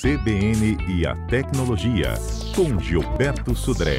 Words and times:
CBN 0.00 0.76
e 0.86 1.06
a 1.06 1.16
Tecnologia, 1.26 2.12
com 2.54 2.78
Gilberto 2.78 3.54
Sudré. 3.54 3.96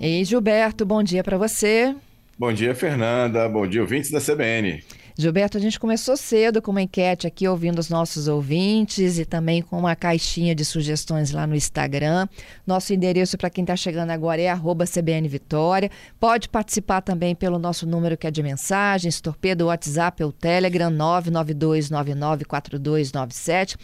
Ei, 0.00 0.24
Gilberto, 0.24 0.84
bom 0.84 1.00
dia 1.00 1.22
para 1.22 1.38
você. 1.38 1.94
Bom 2.36 2.52
dia, 2.52 2.74
Fernanda. 2.74 3.48
Bom 3.48 3.68
dia, 3.68 3.82
ouvintes 3.82 4.10
da 4.10 4.20
CBN. 4.20 4.82
Gilberto, 5.16 5.56
a 5.56 5.60
gente 5.60 5.78
começou 5.78 6.16
cedo 6.16 6.60
com 6.60 6.72
uma 6.72 6.82
enquete 6.82 7.24
aqui, 7.24 7.46
ouvindo 7.46 7.78
os 7.78 7.88
nossos 7.88 8.26
ouvintes 8.26 9.16
e 9.16 9.24
também 9.24 9.62
com 9.62 9.78
uma 9.78 9.94
caixinha 9.94 10.56
de 10.56 10.64
sugestões 10.64 11.30
lá 11.30 11.46
no 11.46 11.54
Instagram. 11.54 12.26
Nosso 12.66 12.92
endereço 12.92 13.38
para 13.38 13.48
quem 13.48 13.62
está 13.62 13.76
chegando 13.76 14.10
agora 14.10 14.42
é 14.42 14.52
CBN 14.52 15.28
Vitória. 15.28 15.88
Pode 16.18 16.48
participar 16.48 17.00
também 17.00 17.32
pelo 17.32 17.60
nosso 17.60 17.86
número 17.86 18.16
que 18.16 18.26
é 18.26 18.30
de 18.30 18.42
mensagens, 18.42 19.20
torpedo 19.20 19.66
WhatsApp 19.66 20.24
ou 20.24 20.32
Telegram 20.32 20.90
992994297. 20.90 23.76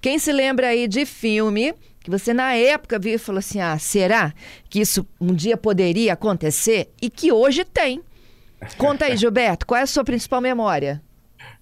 Quem 0.00 0.20
se 0.20 0.30
lembra 0.30 0.68
aí 0.68 0.86
de 0.86 1.04
filme 1.04 1.74
que 1.98 2.10
você 2.10 2.32
na 2.32 2.54
época 2.54 2.96
viu 2.96 3.14
e 3.14 3.18
falou 3.18 3.40
assim: 3.40 3.60
ah, 3.60 3.76
será 3.76 4.32
que 4.70 4.78
isso 4.78 5.04
um 5.20 5.34
dia 5.34 5.56
poderia 5.56 6.12
acontecer? 6.12 6.92
E 7.02 7.10
que 7.10 7.32
hoje 7.32 7.64
tem. 7.64 8.00
Conta 8.76 9.06
aí, 9.06 9.16
Gilberto, 9.16 9.66
qual 9.66 9.78
é 9.78 9.82
a 9.82 9.86
sua 9.86 10.04
principal 10.04 10.40
memória? 10.40 11.02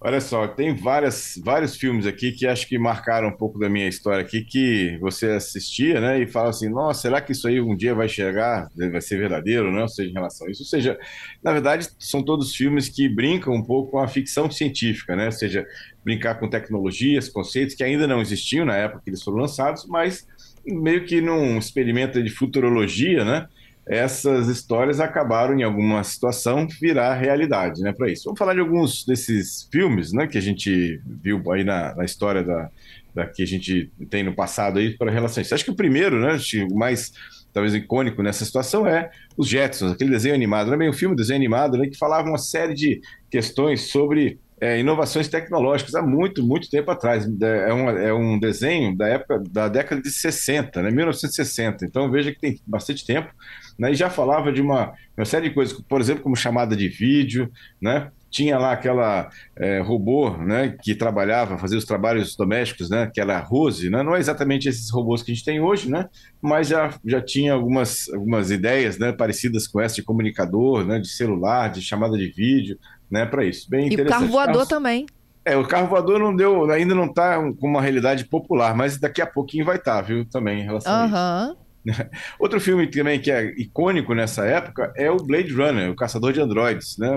Olha 0.01 0.19
só, 0.21 0.47
tem 0.47 0.73
várias, 0.75 1.39
vários 1.43 1.75
filmes 1.77 2.05
aqui 2.05 2.31
que 2.31 2.45
acho 2.45 2.67
que 2.67 2.77
marcaram 2.77 3.29
um 3.29 3.35
pouco 3.35 3.57
da 3.57 3.69
minha 3.69 3.87
história 3.87 4.21
aqui, 4.21 4.41
que 4.43 4.97
você 4.99 5.27
assistia, 5.27 5.99
né, 5.99 6.21
e 6.21 6.27
fala 6.27 6.49
assim, 6.49 6.69
nossa, 6.69 7.01
será 7.01 7.21
que 7.21 7.31
isso 7.31 7.47
aí 7.47 7.59
um 7.59 7.75
dia 7.75 7.95
vai 7.95 8.07
chegar, 8.07 8.69
vai 8.75 9.01
ser 9.01 9.17
verdadeiro, 9.17 9.71
né, 9.71 9.81
ou 9.81 9.87
seja, 9.87 10.09
em 10.09 10.13
relação 10.13 10.47
a 10.47 10.51
isso? 10.51 10.63
Ou 10.63 10.67
seja, 10.67 10.97
na 11.43 11.51
verdade, 11.51 11.87
são 11.97 12.21
todos 12.23 12.55
filmes 12.55 12.89
que 12.89 13.07
brincam 13.07 13.53
um 13.53 13.63
pouco 13.63 13.91
com 13.91 13.99
a 13.99 14.07
ficção 14.07 14.49
científica, 14.51 15.15
né, 15.15 15.25
ou 15.25 15.31
seja, 15.31 15.65
brincar 16.03 16.35
com 16.35 16.49
tecnologias, 16.49 17.29
conceitos 17.29 17.73
que 17.73 17.83
ainda 17.83 18.05
não 18.05 18.21
existiam 18.21 18.65
na 18.65 18.75
época 18.75 19.01
que 19.03 19.09
eles 19.09 19.23
foram 19.23 19.39
lançados, 19.39 19.87
mas 19.87 20.27
meio 20.65 21.05
que 21.05 21.21
num 21.21 21.57
experimento 21.57 22.21
de 22.21 22.29
futurologia, 22.29 23.23
né, 23.23 23.47
essas 23.87 24.47
histórias 24.47 24.99
acabaram, 24.99 25.57
em 25.57 25.63
alguma 25.63 26.03
situação, 26.03 26.67
virar 26.81 27.13
realidade, 27.13 27.81
né, 27.81 27.93
para 27.93 28.11
isso. 28.11 28.23
Vamos 28.25 28.39
falar 28.39 28.53
de 28.53 28.59
alguns 28.59 29.05
desses 29.05 29.67
filmes, 29.71 30.11
né, 30.11 30.25
que 30.27 30.37
a 30.37 30.41
gente 30.41 30.99
viu 31.05 31.41
aí 31.51 31.63
na, 31.63 31.93
na 31.95 32.03
história 32.03 32.43
da, 32.43 32.69
da, 33.13 33.27
que 33.27 33.43
a 33.43 33.47
gente 33.47 33.91
tem 34.09 34.23
no 34.23 34.33
passado 34.33 34.79
aí 34.79 34.97
para 34.97 35.11
relações. 35.11 35.51
Acho 35.53 35.63
que 35.63 35.71
o 35.71 35.75
primeiro, 35.75 36.19
né, 36.19 36.37
o 36.69 36.75
mais 36.75 37.13
talvez 37.53 37.73
icônico 37.73 38.21
nessa 38.21 38.43
situação 38.43 38.85
é 38.87 39.09
os 39.37 39.47
Jetsons, 39.47 39.93
aquele 39.93 40.09
desenho 40.09 40.35
animado, 40.35 40.75
bem 40.75 40.89
um 40.89 40.93
filme, 40.93 41.15
desenho 41.15 41.37
animado, 41.37 41.77
né, 41.77 41.87
que 41.87 41.97
falava 41.97 42.27
uma 42.27 42.37
série 42.37 42.73
de 42.73 42.99
questões 43.29 43.91
sobre 43.91 44.39
é, 44.59 44.79
inovações 44.79 45.27
tecnológicas 45.27 45.95
há 45.95 46.01
muito, 46.01 46.43
muito 46.43 46.69
tempo 46.69 46.89
atrás. 46.91 47.27
É, 47.41 47.69
é 47.69 47.73
um, 47.73 47.89
é 47.89 48.13
um 48.13 48.39
desenho 48.39 48.95
da 48.95 49.07
época 49.07 49.43
da 49.49 49.67
década 49.67 50.01
de 50.01 50.09
60, 50.09 50.81
né, 50.81 50.91
1960. 50.91 51.85
Então 51.85 52.09
veja 52.09 52.31
que 52.31 52.39
tem 52.39 52.59
bastante 52.65 53.05
tempo. 53.05 53.33
Né, 53.77 53.91
e 53.91 53.95
já 53.95 54.09
falava 54.09 54.51
de 54.53 54.61
uma, 54.61 54.93
uma 55.17 55.25
série 55.25 55.49
de 55.49 55.55
coisas, 55.55 55.77
por 55.81 55.99
exemplo, 55.99 56.23
como 56.23 56.35
chamada 56.35 56.75
de 56.75 56.87
vídeo, 56.87 57.51
né? 57.81 58.09
Tinha 58.35 58.57
lá 58.57 58.73
aquela 58.73 59.29
é, 59.55 59.79
robô 59.79 60.31
né, 60.31 60.75
que 60.83 60.93
trabalhava, 60.93 61.57
fazia 61.57 61.77
os 61.77 61.85
trabalhos 61.85 62.35
domésticos, 62.35 62.89
né, 62.89 63.09
que 63.13 63.21
era 63.21 63.37
a 63.37 63.39
Rose, 63.39 63.89
né, 63.89 64.03
não 64.03 64.13
é 64.13 64.19
exatamente 64.19 64.67
esses 64.67 64.89
robôs 64.89 65.23
que 65.23 65.31
a 65.31 65.33
gente 65.33 65.45
tem 65.45 65.61
hoje, 65.61 65.89
né, 65.89 66.09
mas 66.41 66.67
já, 66.67 66.93
já 67.05 67.21
tinha 67.21 67.53
algumas, 67.53 68.09
algumas 68.09 68.51
ideias 68.51 68.97
né, 68.97 69.13
parecidas 69.13 69.67
com 69.67 69.79
essa 69.79 69.95
de 69.95 70.03
comunicador, 70.03 70.83
né, 70.83 70.99
de 70.99 71.07
celular, 71.07 71.69
de 71.69 71.81
chamada 71.81 72.17
de 72.17 72.27
vídeo, 72.27 72.77
né, 73.09 73.25
para 73.25 73.45
isso. 73.45 73.69
Bem 73.69 73.89
e 73.89 73.95
o 73.95 74.05
carro 74.05 74.27
voador 74.27 74.67
também. 74.67 75.05
É, 75.45 75.55
o 75.55 75.65
carro 75.65 75.87
voador 75.87 76.19
não 76.19 76.35
deu, 76.35 76.69
ainda 76.69 76.93
não 76.93 77.05
está 77.05 77.37
com 77.37 77.67
uma 77.67 77.81
realidade 77.81 78.25
popular, 78.25 78.75
mas 78.75 78.97
daqui 78.97 79.21
a 79.21 79.27
pouquinho 79.27 79.63
vai 79.63 79.77
estar, 79.77 79.95
tá, 79.95 80.01
viu, 80.01 80.25
também 80.25 80.59
em 80.59 80.63
relação 80.65 80.91
uhum. 80.91 81.15
a 81.15 81.47
isso. 81.53 81.64
Outro 82.39 82.59
filme 82.59 82.87
também 82.87 83.19
que 83.19 83.31
é 83.31 83.45
icônico 83.57 84.13
nessa 84.13 84.45
época 84.45 84.91
é 84.95 85.09
o 85.09 85.17
Blade 85.17 85.53
Runner, 85.53 85.91
o 85.91 85.95
Caçador 85.95 86.33
de 86.33 86.41
Androides, 86.41 86.97
né? 86.97 87.09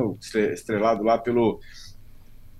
estrelado 0.52 1.02
lá 1.02 1.18
pelo, 1.18 1.60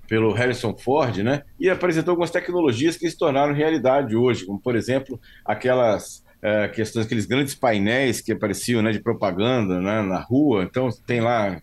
pelo 0.08 0.32
Harrison 0.32 0.76
Ford, 0.76 1.18
né? 1.18 1.42
E 1.60 1.68
apresentou 1.68 2.12
algumas 2.12 2.30
tecnologias 2.30 2.96
que 2.96 3.08
se 3.08 3.16
tornaram 3.16 3.52
realidade 3.52 4.16
hoje, 4.16 4.46
como 4.46 4.58
por 4.58 4.74
exemplo 4.74 5.20
aquelas 5.44 6.24
é, 6.40 6.68
questões, 6.68 7.06
aqueles 7.06 7.26
grandes 7.26 7.54
painéis 7.54 8.20
que 8.20 8.32
apareciam 8.32 8.80
né, 8.80 8.92
de 8.92 9.00
propaganda 9.00 9.80
né, 9.80 10.02
na 10.02 10.20
rua. 10.20 10.62
Então 10.62 10.88
tem 11.06 11.20
lá, 11.20 11.60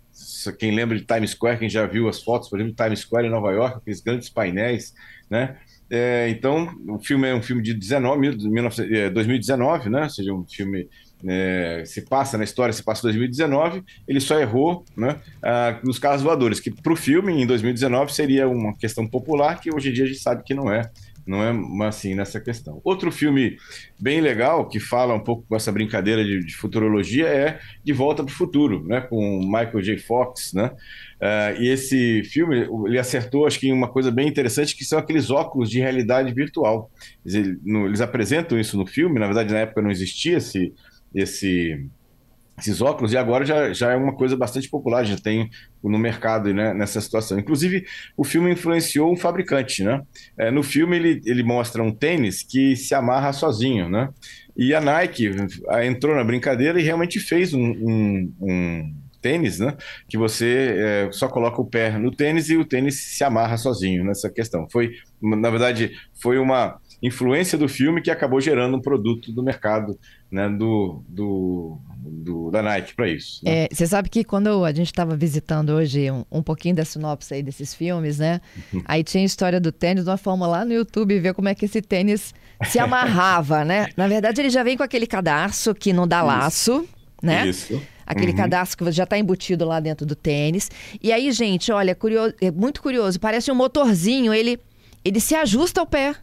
quem 0.60 0.76
lembra 0.76 0.98
de 0.98 1.06
Times 1.06 1.32
Square, 1.32 1.60
quem 1.60 1.70
já 1.70 1.86
viu 1.86 2.08
as 2.08 2.22
fotos, 2.22 2.50
por 2.50 2.60
exemplo, 2.60 2.76
Times 2.76 3.00
Square 3.00 3.28
em 3.28 3.32
Nova 3.32 3.52
York, 3.52 3.78
aqueles 3.78 4.02
grandes 4.02 4.30
painéis, 4.30 4.94
né? 5.30 5.58
É, 5.90 6.30
então, 6.30 6.68
o 6.88 7.00
filme 7.00 7.28
é 7.28 7.36
um 7.36 7.42
filme 7.42 7.62
de 7.62 7.74
19, 7.74 8.36
19, 8.36 9.10
2019, 9.12 9.90
né? 9.90 10.04
Ou 10.04 10.10
seja, 10.10 10.34
um 10.34 10.46
filme 10.46 10.88
é, 11.28 11.84
se 11.86 12.02
passa 12.02 12.38
na 12.38 12.44
história, 12.44 12.74
se 12.74 12.84
passa 12.84 13.02
em 13.02 13.12
2019, 13.12 13.84
ele 14.08 14.20
só 14.20 14.40
errou 14.40 14.84
né, 14.96 15.20
ah, 15.42 15.80
nos 15.84 15.98
carros 15.98 16.22
voadores, 16.22 16.60
que 16.60 16.70
para 16.70 16.94
o 16.94 16.96
filme, 16.96 17.34
em 17.34 17.48
2019, 17.48 18.14
seria 18.14 18.48
uma 18.48 18.76
questão 18.76 19.08
popular, 19.08 19.60
que 19.60 19.74
hoje 19.74 19.90
em 19.90 19.94
dia 19.94 20.04
a 20.04 20.08
gente 20.08 20.20
sabe 20.20 20.44
que 20.44 20.54
não 20.54 20.72
é 20.72 20.90
não 21.26 21.44
é 21.44 21.88
assim 21.88 22.14
nessa 22.14 22.40
questão. 22.40 22.80
Outro 22.84 23.12
filme 23.12 23.58
bem 24.00 24.22
legal 24.22 24.68
que 24.68 24.80
fala 24.80 25.14
um 25.14 25.20
pouco 25.20 25.46
com 25.48 25.56
essa 25.56 25.72
brincadeira 25.72 26.24
de, 26.24 26.46
de 26.46 26.56
futurologia 26.56 27.28
é 27.28 27.60
De 27.84 27.94
Volta 27.94 28.24
para 28.24 28.32
o 28.32 28.36
Futuro, 28.36 28.86
né, 28.86 29.02
com 29.02 29.40
Michael 29.40 29.82
J. 29.82 29.98
Fox, 29.98 30.54
né? 30.54 30.72
Uh, 31.16 31.62
e 31.62 31.70
esse 31.70 32.24
filme 32.26 32.68
ele 32.86 33.00
acertou, 33.00 33.48
acho 33.48 33.60
que 33.60 33.68
em 33.68 33.74
uma 33.74 33.88
coisa 33.88 34.12
bem 34.12 34.28
interessante 34.28 34.76
que 34.76 34.84
são 34.84 35.00
aqueles 35.00 35.32
óculos 35.32 35.70
de 35.70 35.80
realidade 35.80 36.34
virtual. 36.34 36.92
Eles, 37.26 37.58
eles 37.66 38.02
apresentam 38.02 38.60
isso 38.60 38.78
no 38.78 38.86
filme. 38.86 39.20
Na 39.20 39.26
verdade, 39.26 39.54
na 39.54 39.60
época 39.60 39.82
não 39.82 39.90
existia 39.90 40.38
esse 40.38 40.74
esse 41.16 41.88
esses 42.58 42.82
óculos, 42.82 43.12
e 43.12 43.18
agora 43.18 43.46
já, 43.46 43.74
já 43.74 43.92
é 43.92 43.96
uma 43.96 44.16
coisa 44.16 44.36
bastante 44.38 44.70
popular, 44.70 45.04
já 45.04 45.18
tem 45.18 45.50
no 45.84 46.00
mercado 46.00 46.54
né, 46.54 46.74
nessa 46.74 47.02
situação. 47.02 47.38
Inclusive, 47.38 47.86
o 48.16 48.24
filme 48.24 48.52
influenciou 48.52 49.12
um 49.12 49.18
fabricante, 49.18 49.84
né? 49.84 50.02
É, 50.38 50.50
no 50.50 50.64
filme, 50.64 50.96
ele, 50.96 51.22
ele 51.26 51.44
mostra 51.44 51.84
um 51.84 51.92
tênis 51.92 52.42
que 52.42 52.76
se 52.76 52.96
amarra 52.96 53.34
sozinho, 53.34 53.90
né? 53.90 54.10
E 54.56 54.74
a 54.74 54.80
Nike 54.80 55.30
entrou 55.84 56.16
na 56.16 56.24
brincadeira 56.24 56.80
e 56.80 56.84
realmente 56.84 57.20
fez 57.20 57.54
um, 57.54 57.72
um, 57.72 58.34
um 58.40 58.94
tênis, 59.22 59.60
né? 59.60 59.76
Que 60.08 60.18
você 60.18 60.76
é, 60.78 61.10
só 61.12 61.28
coloca 61.28 61.62
o 61.62 61.66
pé 61.66 61.98
no 61.98 62.10
tênis 62.10 62.50
e 62.50 62.56
o 62.56 62.64
tênis 62.64 63.18
se 63.18 63.24
amarra 63.24 63.58
sozinho 63.58 64.04
nessa 64.06 64.30
questão. 64.30 64.66
Foi, 64.72 64.92
na 65.22 65.50
verdade, 65.50 65.92
foi 66.22 66.38
uma 66.38 66.80
influência 67.06 67.58
do 67.58 67.68
filme 67.68 68.02
que 68.02 68.12
acabou 68.12 68.40
gerando 68.42 68.78
um 68.78 68.82
produto 68.82 69.32
do 69.32 69.44
mercado, 69.44 69.98
né? 70.32 70.50
Do, 70.50 71.04
do 71.08 71.80
do, 72.08 72.52
da 72.52 72.62
Nike 72.62 72.94
para 72.94 73.08
isso. 73.10 73.44
Né? 73.44 73.66
É, 73.66 73.68
você 73.72 73.88
sabe 73.88 74.10
que 74.10 74.24
quando 74.24 74.64
a 74.64 74.72
gente 74.72 74.88
estava 74.88 75.16
visitando 75.16 75.72
hoje 75.72 76.10
um, 76.12 76.24
um, 76.32 76.44
pouquinho 76.44 76.76
da 76.76 76.86
sinopse 76.86 77.34
aí 77.34 77.44
desses 77.44 77.74
filmes, 77.74 78.20
né? 78.20 78.40
Uhum. 78.74 78.82
Aí 78.86 79.04
tinha 79.04 79.24
a 79.24 79.26
história 79.26 79.60
do 79.60 79.72
tênis 79.72 80.04
de 80.04 80.10
uma 80.10 80.18
forma 80.18 80.48
lá 80.48 80.64
no 80.64 80.74
YouTube, 80.74 81.20
ver 81.20 81.34
como 81.34 81.50
é 81.50 81.56
que 81.56 81.66
esse 81.66 81.82
tênis 81.82 82.34
se 82.66 82.80
amarrava, 82.80 83.66
né? 83.66 83.88
Na 83.98 84.08
verdade, 84.08 84.42
ele 84.42 84.50
já 84.50 84.64
vem 84.64 84.78
com 84.78 84.84
aquele 84.84 85.08
cadarço 85.08 85.74
que 85.74 85.92
não 85.92 86.08
dá 86.08 86.22
laço, 86.22 86.82
isso. 86.82 86.90
né? 87.22 87.48
Isso. 87.48 87.82
Aquele 88.06 88.32
uhum. 88.32 88.38
cadastro 88.38 88.86
que 88.86 88.92
já 88.92 89.04
está 89.04 89.18
embutido 89.18 89.66
lá 89.66 89.80
dentro 89.80 90.06
do 90.06 90.16
tênis. 90.16 90.70
E 91.02 91.12
aí, 91.12 91.32
gente, 91.32 91.72
olha, 91.72 91.96
curioso, 91.96 92.36
é 92.40 92.52
muito 92.52 92.82
curioso. 92.82 93.20
Parece 93.20 93.52
um 93.52 93.56
motorzinho, 93.56 94.32
ele, 94.32 94.60
ele 95.04 95.20
se 95.20 95.34
ajusta 95.34 95.80
ao 95.80 95.88
pé. 95.88 96.16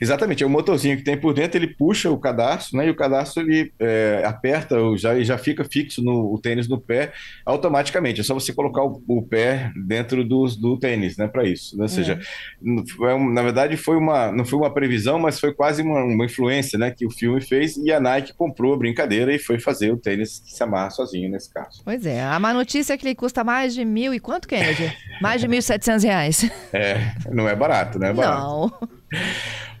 Exatamente, 0.00 0.42
é 0.42 0.46
o 0.46 0.50
motorzinho 0.50 0.96
que 0.96 1.04
tem 1.04 1.16
por 1.16 1.32
dentro, 1.34 1.58
ele 1.58 1.68
puxa 1.68 2.10
o 2.10 2.18
cadastro, 2.18 2.76
né? 2.76 2.86
E 2.86 2.90
o 2.90 2.94
cadastro 2.94 3.42
ele 3.42 3.72
é, 3.78 4.22
aperta, 4.24 4.76
já, 4.96 5.20
já 5.22 5.38
fica 5.38 5.64
fixo 5.64 6.02
no 6.02 6.32
o 6.32 6.38
tênis 6.38 6.68
no 6.68 6.80
pé 6.80 7.12
automaticamente. 7.44 8.20
É 8.20 8.24
só 8.24 8.34
você 8.34 8.52
colocar 8.52 8.82
o, 8.82 9.02
o 9.06 9.22
pé 9.22 9.70
dentro 9.76 10.24
do, 10.24 10.46
do 10.46 10.78
tênis, 10.78 11.16
né? 11.16 11.28
Para 11.28 11.44
isso. 11.44 11.76
Né? 11.76 11.82
Ou 11.82 11.88
seja, 11.88 12.18
é. 12.62 13.18
na 13.18 13.42
verdade 13.42 13.76
foi 13.76 13.96
uma, 13.96 14.32
não 14.32 14.44
foi 14.44 14.58
uma 14.58 14.72
previsão, 14.72 15.18
mas 15.18 15.38
foi 15.38 15.52
quase 15.52 15.82
uma, 15.82 16.04
uma, 16.04 16.24
influência, 16.24 16.78
né? 16.78 16.90
Que 16.90 17.06
o 17.06 17.10
filme 17.10 17.40
fez 17.40 17.76
e 17.76 17.92
a 17.92 18.00
Nike 18.00 18.32
comprou 18.34 18.74
a 18.74 18.78
brincadeira 18.78 19.34
e 19.34 19.38
foi 19.38 19.58
fazer 19.58 19.92
o 19.92 19.96
tênis 19.96 20.40
que 20.40 20.52
se 20.52 20.62
amarra 20.62 20.90
sozinho 20.90 21.30
nesse 21.30 21.52
caso. 21.52 21.82
Pois 21.84 22.06
é, 22.06 22.22
a 22.22 22.38
má 22.38 22.52
notícia 22.52 22.94
é 22.94 22.96
que 22.96 23.06
ele 23.06 23.14
custa 23.14 23.44
mais 23.44 23.74
de 23.74 23.84
mil 23.84 24.14
e 24.14 24.20
quanto, 24.20 24.48
Kennedy? 24.48 24.92
mais 25.20 25.40
de 25.40 25.48
mil 25.48 25.58
e 25.58 25.62
setecentos 25.62 26.04
reais. 26.04 26.50
É, 26.72 27.12
não 27.30 27.48
é 27.48 27.54
barato, 27.54 27.98
né? 27.98 28.10
É 28.10 28.12
barato. 28.12 28.40
Não. 28.40 28.88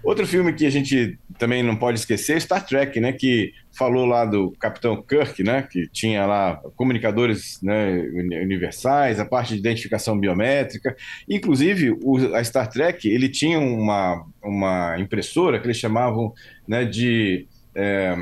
Outro 0.04 0.26
filme 0.26 0.52
que 0.52 0.66
a 0.66 0.70
gente 0.70 1.18
também 1.38 1.62
não 1.62 1.76
pode 1.76 1.98
esquecer 1.98 2.36
é 2.36 2.40
Star 2.40 2.66
Trek, 2.66 2.98
né? 3.00 3.12
Que 3.12 3.52
falou 3.72 4.04
lá 4.04 4.24
do 4.24 4.50
Capitão 4.58 5.00
Kirk, 5.00 5.42
né? 5.44 5.62
Que 5.62 5.88
tinha 5.88 6.26
lá 6.26 6.60
comunicadores 6.76 7.60
né, 7.62 8.00
universais, 8.42 9.20
a 9.20 9.24
parte 9.24 9.54
de 9.54 9.60
identificação 9.60 10.18
biométrica. 10.18 10.96
Inclusive, 11.28 11.96
o, 12.02 12.34
a 12.34 12.42
Star 12.42 12.68
Trek, 12.68 13.08
ele 13.08 13.28
tinha 13.28 13.60
uma, 13.60 14.26
uma 14.42 14.98
impressora 14.98 15.60
que 15.60 15.66
eles 15.66 15.78
chamavam 15.78 16.32
né, 16.66 16.84
de 16.84 17.46
é, 17.74 18.14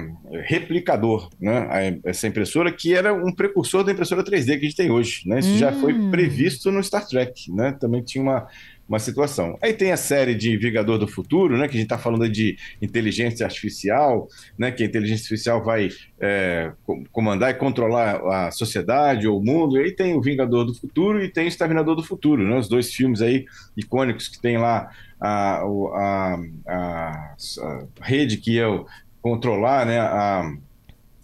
replicador, 0.45 1.29
né? 1.41 1.99
Essa 2.05 2.29
impressora 2.29 2.71
que 2.71 2.95
era 2.95 3.13
um 3.13 3.33
precursor 3.35 3.83
da 3.83 3.93
impressora 3.93 4.23
3D 4.23 4.45
que 4.45 4.53
a 4.53 4.69
gente 4.69 4.77
tem 4.77 4.91
hoje, 4.91 5.23
né? 5.27 5.41
Isso 5.41 5.55
hum. 5.55 5.59
já 5.59 5.73
foi 5.73 5.93
hum. 5.93 6.11
previsto 6.11 6.71
no 6.71 6.83
Star 6.83 7.07
Trek, 7.07 7.51
né? 7.53 7.73
Também 7.73 8.03
tinha 8.03 8.23
uma, 8.23 8.47
uma 8.91 8.99
situação. 8.99 9.57
Aí 9.63 9.73
tem 9.73 9.93
a 9.93 9.97
série 9.97 10.35
de 10.35 10.57
Vingador 10.57 10.99
do 10.99 11.07
Futuro, 11.07 11.57
né? 11.57 11.69
Que 11.69 11.77
a 11.77 11.81
gente 11.81 11.85
está 11.85 11.97
falando 11.97 12.29
de 12.29 12.59
inteligência 12.83 13.47
artificial, 13.47 14.27
né? 14.59 14.73
Que 14.73 14.83
a 14.83 14.87
inteligência 14.87 15.23
artificial 15.23 15.63
vai 15.63 15.91
é, 16.19 16.73
comandar 17.13 17.51
e 17.51 17.55
controlar 17.55 18.17
a 18.17 18.51
sociedade 18.51 19.29
ou 19.29 19.39
o 19.39 19.45
mundo. 19.45 19.77
E 19.77 19.85
aí 19.85 19.93
tem 19.93 20.15
o 20.15 20.21
Vingador 20.21 20.65
do 20.65 20.75
Futuro 20.75 21.23
e 21.23 21.29
tem 21.29 21.45
o 21.45 21.49
Exterminador 21.49 21.95
do 21.95 22.03
Futuro, 22.03 22.43
né? 22.43 22.59
Os 22.59 22.69
dois 22.69 22.93
filmes 22.93 23.23
aí 23.23 23.47
icônicos 23.77 24.27
que 24.27 24.41
tem 24.41 24.59
lá 24.59 24.91
a, 25.21 25.63
a, 25.63 26.39
a, 26.67 27.35
a 27.63 27.87
rede 28.03 28.39
que 28.39 28.61
o 28.61 28.87
controlar 29.23 29.87
né, 29.87 30.01
a, 30.01 30.53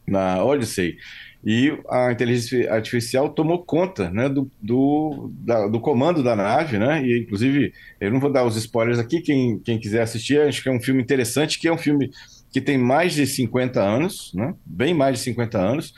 na 0.07 0.44
Odyssey, 0.44 0.97
e 1.45 1.77
a 1.89 2.12
inteligência 2.12 2.73
artificial 2.73 3.29
tomou 3.29 3.63
conta 3.63 4.09
né, 4.09 4.27
do, 4.27 4.50
do, 4.59 5.31
da, 5.31 5.67
do 5.67 5.79
comando 5.79 6.23
da 6.23 6.35
nave, 6.35 6.79
né? 6.79 7.06
E 7.06 7.19
inclusive, 7.19 7.71
eu 8.01 8.12
não 8.12 8.19
vou 8.19 8.31
dar 8.31 8.45
os 8.45 8.56
spoilers 8.56 8.97
aqui, 8.97 9.21
quem, 9.21 9.59
quem 9.59 9.77
quiser 9.77 10.01
assistir, 10.01 10.39
acho 10.41 10.63
que 10.63 10.69
é 10.69 10.71
um 10.71 10.81
filme 10.81 11.03
interessante, 11.03 11.59
que 11.59 11.67
é 11.67 11.71
um 11.71 11.77
filme 11.77 12.09
que 12.51 12.59
tem 12.59 12.77
mais 12.77 13.13
de 13.13 13.27
50 13.27 13.79
anos, 13.79 14.31
né? 14.33 14.56
Bem 14.65 14.94
mais 14.94 15.17
de 15.17 15.23
50 15.25 15.57
anos, 15.59 15.94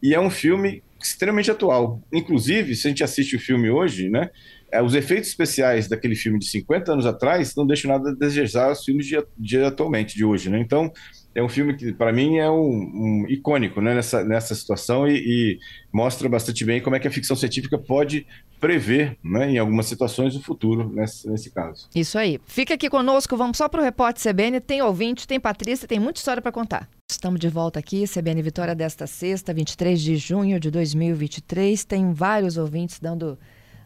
e 0.00 0.14
é 0.14 0.20
um 0.20 0.30
filme 0.30 0.84
extremamente 1.02 1.50
atual. 1.50 2.00
Inclusive, 2.12 2.74
se 2.74 2.86
a 2.86 2.90
gente 2.90 3.04
assiste 3.04 3.36
o 3.36 3.40
filme 3.40 3.70
hoje, 3.70 4.08
né, 4.08 4.30
é, 4.72 4.82
os 4.82 4.94
efeitos 4.94 5.28
especiais 5.28 5.86
daquele 5.86 6.14
filme 6.14 6.38
de 6.38 6.46
50 6.46 6.92
anos 6.92 7.06
atrás 7.06 7.54
não 7.54 7.66
deixam 7.66 7.90
nada 7.90 8.10
a 8.10 8.14
desejar 8.14 8.72
os 8.72 8.82
filmes 8.82 9.06
de, 9.06 9.22
de 9.38 9.58
atualmente, 9.62 10.16
de 10.16 10.24
hoje. 10.24 10.48
Né? 10.48 10.58
Então, 10.60 10.90
é 11.34 11.42
um 11.42 11.48
filme 11.48 11.76
que, 11.76 11.92
para 11.92 12.12
mim, 12.12 12.38
é 12.38 12.50
um, 12.50 12.56
um, 12.56 13.26
icônico 13.28 13.80
né, 13.80 13.94
nessa, 13.94 14.24
nessa 14.24 14.54
situação 14.54 15.06
e, 15.06 15.16
e, 15.16 15.58
mostra 15.92 16.28
bastante 16.28 16.64
bem 16.64 16.80
como 16.80 16.96
é 16.96 17.00
que 17.00 17.08
a 17.08 17.10
ficção 17.10 17.36
científica 17.36 17.78
pode 17.78 18.26
prever, 18.60 19.18
né, 19.22 19.50
em 19.50 19.58
algumas 19.58 19.86
situações, 19.86 20.36
o 20.36 20.42
futuro 20.42 20.90
nesse, 20.92 21.28
nesse 21.28 21.50
caso. 21.50 21.88
Isso 21.94 22.16
aí. 22.16 22.38
Fica 22.46 22.74
aqui 22.74 22.88
conosco, 22.88 23.36
vamos 23.36 23.58
só 23.58 23.68
para 23.68 23.80
o 23.80 23.84
Repórter 23.84 24.32
CBN. 24.32 24.60
Tem 24.60 24.80
ouvinte, 24.82 25.26
tem 25.26 25.40
Patrícia, 25.40 25.88
tem 25.88 25.98
muita 25.98 26.18
história 26.18 26.40
para 26.40 26.52
contar. 26.52 26.88
Estamos 27.12 27.38
de 27.38 27.48
volta 27.50 27.78
aqui, 27.78 28.04
CBN 28.08 28.40
Vitória 28.40 28.74
desta 28.74 29.06
sexta, 29.06 29.52
23 29.52 30.00
de 30.00 30.16
junho 30.16 30.58
de 30.58 30.70
2023. 30.70 31.84
Tem 31.84 32.10
vários 32.10 32.56
ouvintes 32.56 32.98
dando 32.98 33.38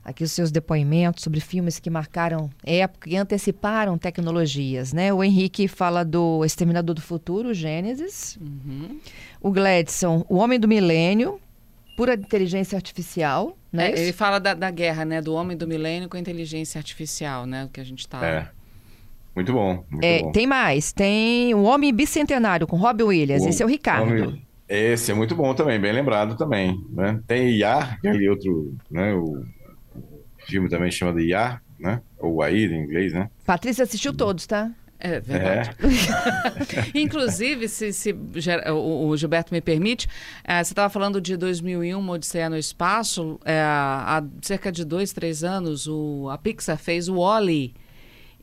aqui 0.05 0.23
os 0.23 0.31
seus 0.31 0.53
depoimentos 0.53 1.25
sobre 1.25 1.41
filmes 1.41 1.81
que 1.81 1.91
marcaram 1.91 2.49
época 2.65 3.11
e 3.11 3.17
anteciparam 3.17 3.99
tecnologias, 3.99 4.93
né? 4.93 5.13
O 5.13 5.25
Henrique 5.25 5.67
fala 5.67 6.05
do 6.05 6.45
Exterminador 6.45 6.95
do 6.95 7.03
Futuro, 7.03 7.53
Gênesis. 7.53 8.39
Uhum. 8.41 9.01
O 9.41 9.51
Gladson, 9.51 10.25
O 10.29 10.37
Homem 10.37 10.61
do 10.61 10.69
Milênio, 10.69 11.41
pura 11.97 12.15
inteligência 12.15 12.77
artificial, 12.77 13.59
né? 13.73 13.91
É, 13.91 14.03
ele 14.03 14.13
fala 14.13 14.39
da, 14.39 14.55
da, 14.55 14.71
guerra, 14.71 15.05
né? 15.05 15.21
Do 15.21 15.35
Homem 15.35 15.57
do 15.57 15.67
Milênio 15.67 16.09
com 16.09 16.17
a 16.17 16.21
inteligência 16.21 16.79
artificial, 16.79 17.45
né? 17.45 17.69
Que 17.73 17.81
a 17.81 17.85
gente 17.85 18.01
está... 18.01 18.25
É. 18.25 18.56
Muito 19.37 19.53
bom. 19.53 19.85
Muito 19.91 20.05
é, 20.05 20.23
bom. 20.23 20.33
Tem 20.33 20.47
mais. 20.47 20.93
Tem 20.93 21.55
O 21.55 21.65
Homem 21.65 21.93
Bicentenário 21.93 22.67
com 22.67 22.77
Robbie 22.77 23.05
Williams. 23.05 23.45
O, 23.45 23.49
Esse 23.49 23.63
é 23.63 23.67
o 23.67 23.69
Ricardo. 23.69 24.11
Homem... 24.11 24.47
Esse 24.67 25.13
é 25.13 25.15
muito 25.15 25.37
bom 25.37 25.55
também, 25.55 25.79
bem 25.79 25.93
lembrado 25.93 26.37
também. 26.37 26.83
Né? 26.91 27.21
Tem 27.27 27.51
IA, 27.51 27.79
aquele 27.79 28.29
outro, 28.29 28.75
né? 28.91 29.15
O 29.15 29.45
filme 30.49 30.69
também 30.69 30.91
chamado 30.91 31.21
IA, 31.21 31.61
né? 31.79 32.01
Ou 32.19 32.43
AI 32.43 32.65
em 32.65 32.85
inglês, 32.85 33.13
né? 33.13 33.31
Patrícia 33.45 33.85
assistiu 33.85 34.13
todos, 34.13 34.47
tá? 34.47 34.73
É 34.99 35.21
verdade. 35.21 35.71
É. 36.95 36.99
Inclusive, 36.99 37.69
se, 37.69 37.93
se 37.93 38.13
o, 38.13 39.09
o, 39.09 39.17
Gilberto 39.17 39.53
me 39.53 39.61
permite, 39.61 40.09
é, 40.43 40.65
você 40.65 40.73
estava 40.73 40.89
falando 40.89 41.21
de 41.21 41.37
2001, 41.37 42.09
Odisseia 42.09 42.49
no 42.49 42.57
Espaço. 42.57 43.39
É, 43.45 43.61
há 43.61 44.25
cerca 44.41 44.73
de 44.73 44.85
dois, 44.85 45.13
três 45.13 45.45
anos, 45.45 45.87
o, 45.87 46.29
a 46.31 46.39
Pixar 46.39 46.79
fez 46.79 47.09
o 47.09 47.17
Wall-E. 47.17 47.75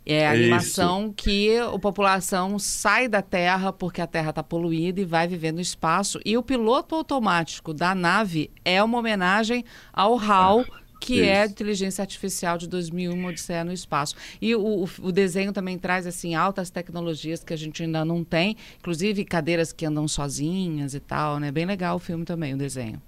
É 0.06 0.28
a 0.28 0.32
animação 0.32 1.06
Isso. 1.06 1.14
que 1.14 1.58
a 1.58 1.80
população 1.80 2.60
sai 2.60 3.08
da 3.08 3.22
Terra 3.22 3.72
porque 3.72 4.02
a 4.02 4.08
Terra 4.08 4.32
está 4.32 4.44
poluída 4.44 5.00
e 5.02 5.06
vai 5.06 5.28
viver 5.28 5.52
no 5.52 5.62
espaço. 5.62 6.20
E 6.26 6.38
o 6.38 6.44
piloto 6.44 6.96
automático 6.96 7.74
da 7.74 7.96
nave 7.96 8.52
é 8.66 8.84
uma 8.84 9.00
homenagem 9.00 9.64
ao 9.94 10.18
HAL. 10.18 10.66
Ah 10.70 10.84
que 11.04 11.16
Isso. 11.16 11.24
é 11.26 11.42
a 11.42 11.46
inteligência 11.46 12.02
artificial 12.02 12.58
de 12.58 12.68
2001, 12.68 13.26
Odisseia 13.26 13.64
no 13.64 13.74
Espaço. 13.74 14.16
E 14.42 14.56
o, 14.56 14.88
o, 15.02 15.12
desenho 15.12 15.52
também 15.52 15.78
traz 15.78 16.08
assim 16.08 16.34
altas 16.34 16.70
tecnologias 16.70 17.44
que 17.44 17.54
a 17.54 17.58
gente 17.58 17.84
ainda 17.84 18.06
não 18.06 18.24
tem, 18.24 18.56
inclusive 18.80 19.26
cadeiras 19.26 19.74
que 19.74 19.86
andam 19.86 20.08
sozinhas 20.08 20.96
e 20.96 21.02
tal, 21.02 21.40
né? 21.40 21.52
Bem 21.52 21.66
legal 21.66 21.98
o 21.98 22.00
filme 22.00 22.24
também, 22.24 22.54
o 22.54 22.58
desenho. 22.58 23.02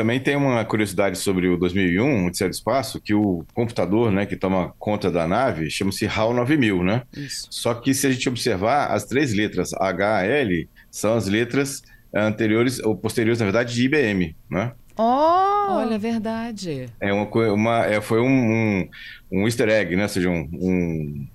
Também 0.00 0.18
tem 0.18 0.34
uma 0.34 0.64
curiosidade 0.64 1.18
sobre 1.18 1.46
o 1.46 1.58
2001, 1.58 2.24
Odisseia 2.24 2.48
do 2.48 2.54
Espaço, 2.54 2.98
que 2.98 3.12
o 3.12 3.44
computador, 3.52 4.10
né, 4.10 4.24
que 4.24 4.34
toma 4.34 4.72
conta 4.78 5.10
da 5.10 5.28
nave, 5.28 5.70
chama-se 5.70 6.06
HAL 6.06 6.32
9000, 6.32 6.82
né? 6.82 7.02
Isso. 7.14 7.48
Só 7.50 7.74
que 7.74 7.92
se 7.92 8.06
a 8.06 8.10
gente 8.10 8.26
observar, 8.26 8.86
as 8.92 9.04
três 9.04 9.34
letras 9.34 9.74
H, 9.74 10.24
L, 10.24 10.66
são 10.90 11.16
as 11.18 11.28
letras 11.28 11.82
anteriores 12.14 12.78
ou 12.78 12.96
posteriores, 12.96 13.40
na 13.40 13.44
verdade, 13.44 13.74
de 13.74 13.84
IBM, 13.84 14.34
né? 14.50 14.72
Oh! 14.96 15.66
Olha, 15.68 15.96
é 15.96 15.98
verdade. 15.98 16.86
É 16.98 17.12
uma, 17.12 17.28
uma 17.52 17.84
é, 17.84 18.00
foi 18.00 18.22
um, 18.22 18.26
um, 18.26 18.88
um, 19.30 19.44
easter 19.44 19.68
egg, 19.68 19.96
né? 19.96 20.04
Ou 20.04 20.08
seja, 20.08 20.30
um, 20.30 20.48
um, 20.50 21.28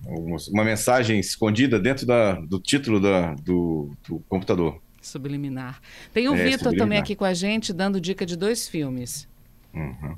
uma 0.52 0.64
mensagem 0.64 1.20
escondida 1.20 1.80
dentro 1.80 2.08
da, 2.08 2.34
do 2.34 2.60
título 2.60 3.00
da, 3.00 3.36
do, 3.36 3.92
do 4.08 4.24
computador. 4.28 4.82
Subliminar. 5.06 5.80
Tem 6.14 6.28
o 6.28 6.36
é, 6.36 6.44
Vitor 6.44 6.74
também 6.76 6.98
aqui 6.98 7.16
com 7.16 7.26
a 7.26 7.34
gente, 7.34 7.72
dando 7.72 8.00
dica 8.02 8.26
de 8.26 8.36
dois 8.36 8.68
filmes. 8.68 9.28
Uhum. 9.74 10.18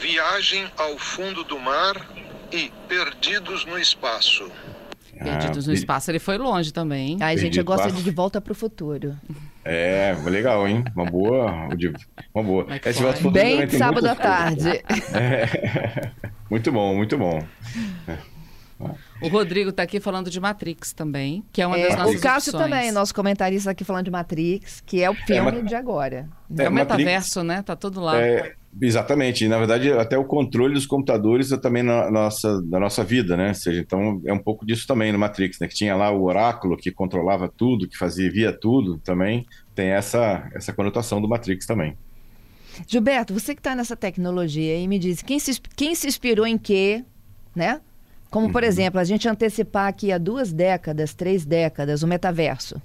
Viagem 0.00 0.66
ao 0.76 0.98
fundo 0.98 1.44
do 1.44 1.58
mar 1.58 1.94
e 2.52 2.70
Perdidos 2.88 3.64
no 3.64 3.78
Espaço. 3.78 4.50
Perdidos 5.18 5.66
ah, 5.66 5.70
no 5.70 5.74
Espaço, 5.74 6.10
ele 6.10 6.18
foi 6.18 6.36
longe 6.36 6.72
também, 6.72 7.12
hein? 7.12 7.18
Ai, 7.20 7.38
gente, 7.38 7.58
eu 7.58 7.64
gosto 7.64 7.92
de 7.92 8.02
De 8.02 8.10
Volta 8.10 8.40
para 8.40 8.52
o 8.52 8.54
Futuro. 8.54 9.16
É, 9.64 10.14
legal, 10.24 10.66
hein? 10.66 10.84
Uma 10.94 11.04
boa. 11.06 11.68
Uma 12.34 12.42
boa. 12.42 12.66
É 12.70 12.92
de 12.92 13.02
Volta 13.02 13.30
Bem 13.30 13.68
sábado 13.70 14.06
à 14.06 14.14
tarde. 14.14 14.82
É. 15.14 16.10
Muito 16.50 16.70
bom, 16.70 16.94
muito 16.94 17.16
bom. 17.16 17.42
O 19.20 19.28
Rodrigo 19.28 19.70
está 19.70 19.82
aqui 19.82 20.00
falando 20.00 20.28
de 20.28 20.40
Matrix 20.40 20.92
também, 20.92 21.44
que 21.52 21.62
é 21.62 21.66
uma 21.66 21.78
é, 21.78 21.88
das 21.88 21.96
nossas 21.96 22.16
O 22.16 22.20
Cássio 22.20 22.50
opções. 22.52 22.70
também, 22.70 22.92
nosso 22.92 23.14
comentarista 23.14 23.70
aqui 23.70 23.84
falando 23.84 24.04
de 24.04 24.10
Matrix, 24.10 24.82
que 24.84 25.02
é 25.02 25.08
o 25.08 25.14
é, 25.14 25.16
filme 25.16 25.58
é, 25.58 25.62
de 25.62 25.74
agora. 25.74 26.28
É, 26.58 26.64
é 26.64 26.68
o 26.68 26.72
metaverso, 26.72 27.38
Matrix, 27.38 27.56
né? 27.56 27.62
Tá 27.62 27.76
todo 27.76 28.00
lá. 28.00 28.20
É, 28.20 28.54
exatamente. 28.82 29.46
Na 29.46 29.56
verdade, 29.56 29.92
até 29.92 30.18
o 30.18 30.24
controle 30.24 30.74
dos 30.74 30.86
computadores 30.86 31.52
é 31.52 31.56
também 31.56 31.82
na 31.82 32.10
nossa, 32.10 32.60
da 32.62 32.78
nossa 32.80 33.04
vida, 33.04 33.36
né? 33.36 33.48
Ou 33.48 33.54
seja, 33.54 33.80
então 33.80 34.20
é 34.26 34.32
um 34.32 34.38
pouco 34.38 34.66
disso 34.66 34.86
também 34.86 35.12
no 35.12 35.18
Matrix, 35.18 35.58
né? 35.60 35.68
Que 35.68 35.74
tinha 35.74 35.94
lá 35.94 36.10
o 36.10 36.24
oráculo 36.24 36.76
que 36.76 36.90
controlava 36.90 37.48
tudo, 37.48 37.88
que 37.88 37.96
fazia 37.96 38.30
via 38.30 38.52
tudo 38.52 38.98
também, 38.98 39.46
tem 39.74 39.88
essa, 39.88 40.50
essa 40.54 40.72
conotação 40.72 41.20
do 41.20 41.28
Matrix 41.28 41.66
também. 41.66 41.96
Gilberto, 42.86 43.32
você 43.32 43.54
que 43.54 43.60
está 43.60 43.74
nessa 43.76 43.94
tecnologia 43.96 44.74
aí, 44.74 44.88
me 44.88 44.98
diz, 44.98 45.22
quem 45.22 45.38
se, 45.38 45.60
quem 45.76 45.94
se 45.94 46.08
inspirou 46.08 46.46
em 46.46 46.58
quê, 46.58 47.04
né? 47.54 47.80
Como, 48.34 48.50
por 48.50 48.64
uhum. 48.64 48.68
exemplo, 48.68 48.98
a 48.98 49.04
gente 49.04 49.28
antecipar 49.28 49.86
aqui 49.86 50.10
há 50.10 50.18
duas 50.18 50.52
décadas, 50.52 51.14
três 51.14 51.46
décadas, 51.46 52.02
o 52.02 52.06
metaverso. 52.08 52.82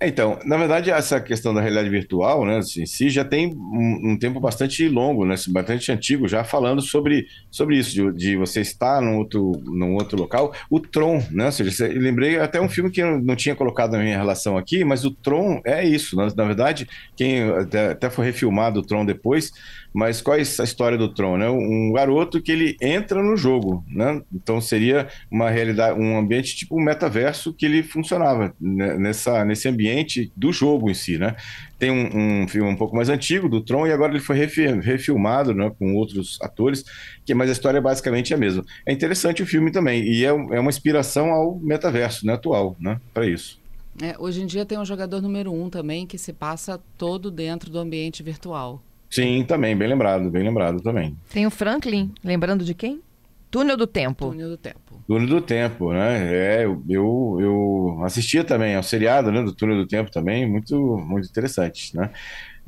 Então, 0.00 0.38
na 0.44 0.56
verdade, 0.56 0.90
essa 0.90 1.20
questão 1.20 1.52
da 1.52 1.60
realidade 1.60 1.90
virtual, 1.90 2.44
né, 2.46 2.58
assim, 2.58 2.82
em 2.82 2.86
si 2.86 3.10
já 3.10 3.24
tem 3.24 3.54
um, 3.54 4.12
um, 4.12 4.18
tempo 4.18 4.40
bastante 4.40 4.86
longo, 4.88 5.26
né, 5.26 5.34
assim, 5.34 5.52
bastante 5.52 5.92
antigo, 5.92 6.28
já 6.28 6.44
falando 6.44 6.80
sobre, 6.80 7.26
sobre 7.50 7.78
isso, 7.78 7.94
de, 7.94 8.12
de, 8.12 8.36
você 8.36 8.62
estar 8.62 9.02
num 9.02 9.18
outro, 9.18 9.52
num 9.64 9.94
outro 9.94 10.18
local. 10.18 10.52
O 10.70 10.80
Tron, 10.80 11.22
né, 11.30 11.46
ou 11.46 11.52
seja, 11.52 11.86
lembrei 11.88 12.38
até 12.38 12.58
um 12.60 12.68
filme 12.68 12.90
que 12.90 13.02
eu 13.02 13.18
não 13.20 13.36
tinha 13.36 13.54
colocado 13.54 13.92
na 13.92 13.98
minha 13.98 14.16
relação 14.16 14.56
aqui, 14.56 14.84
mas 14.84 15.04
o 15.04 15.10
Tron 15.10 15.60
é 15.64 15.84
isso, 15.84 16.16
né, 16.16 16.28
na 16.34 16.44
verdade, 16.44 16.86
quem 17.14 17.42
até, 17.50 17.90
até 17.92 18.10
foi 18.10 18.24
refilmado 18.26 18.80
o 18.80 18.82
Tron 18.82 19.04
depois, 19.04 19.52
mas 19.96 20.20
qual 20.20 20.36
é 20.36 20.40
a 20.40 20.42
história 20.42 20.98
do 20.98 21.08
Tron? 21.08 21.38
Né? 21.38 21.48
Um 21.48 21.90
garoto 21.90 22.42
que 22.42 22.52
ele 22.52 22.76
entra 22.82 23.22
no 23.22 23.34
jogo, 23.34 23.82
né? 23.88 24.20
Então 24.30 24.60
seria 24.60 25.08
uma 25.30 25.48
realidade, 25.48 25.98
um 25.98 26.18
ambiente 26.18 26.54
tipo 26.54 26.78
um 26.78 26.84
metaverso 26.84 27.50
que 27.50 27.64
ele 27.64 27.82
funcionava 27.82 28.54
né? 28.60 28.98
nessa, 28.98 29.42
nesse 29.42 29.66
ambiente 29.66 30.30
do 30.36 30.52
jogo 30.52 30.90
em 30.90 30.94
si, 30.94 31.16
né? 31.16 31.34
Tem 31.78 31.90
um, 31.90 32.42
um, 32.42 32.46
filme 32.46 32.68
um 32.68 32.76
pouco 32.76 32.94
mais 32.94 33.08
antigo 33.08 33.48
do 33.48 33.62
Tron 33.62 33.86
e 33.86 33.92
agora 33.92 34.12
ele 34.12 34.20
foi 34.20 34.36
refilmado 34.36 35.54
né, 35.54 35.72
com 35.78 35.94
outros 35.94 36.38
atores, 36.42 36.84
que 37.24 37.34
mas 37.34 37.48
a 37.48 37.52
história 37.52 37.80
basicamente 37.80 38.34
é 38.34 38.36
a 38.36 38.38
mesma. 38.38 38.66
É 38.84 38.92
interessante 38.92 39.42
o 39.42 39.46
filme 39.46 39.72
também 39.72 40.04
e 40.04 40.26
é, 40.26 40.28
é 40.28 40.60
uma 40.60 40.68
inspiração 40.68 41.30
ao 41.30 41.58
metaverso 41.58 42.26
né, 42.26 42.34
atual, 42.34 42.76
né? 42.78 43.00
Para 43.14 43.26
isso. 43.26 43.58
É, 44.02 44.14
hoje 44.18 44.42
em 44.42 44.46
dia 44.46 44.66
tem 44.66 44.78
um 44.78 44.84
jogador 44.84 45.22
número 45.22 45.50
um 45.50 45.70
também 45.70 46.06
que 46.06 46.18
se 46.18 46.34
passa 46.34 46.78
todo 46.98 47.30
dentro 47.30 47.70
do 47.70 47.78
ambiente 47.78 48.22
virtual. 48.22 48.82
Sim, 49.10 49.44
também, 49.44 49.76
bem 49.76 49.88
lembrado, 49.88 50.30
bem 50.30 50.42
lembrado 50.42 50.82
também. 50.82 51.16
Tem 51.32 51.46
o 51.46 51.50
Franklin, 51.50 52.12
lembrando 52.22 52.64
de 52.64 52.74
quem? 52.74 53.00
Túnel 53.50 53.76
do 53.76 53.86
Tempo. 53.86 54.30
Túnel 54.30 54.50
do 54.50 54.56
Tempo. 54.56 55.02
Túnel 55.06 55.28
do 55.28 55.40
Tempo, 55.40 55.92
né? 55.92 56.34
É, 56.34 56.64
eu, 56.64 57.38
eu 57.40 58.00
assistia 58.04 58.44
também 58.44 58.74
ao 58.74 58.82
seriado 58.82 59.30
né, 59.30 59.42
do 59.42 59.54
Túnel 59.54 59.76
do 59.76 59.86
Tempo 59.86 60.10
também, 60.10 60.46
muito, 60.46 60.76
muito 60.98 61.28
interessante, 61.28 61.96
né? 61.96 62.10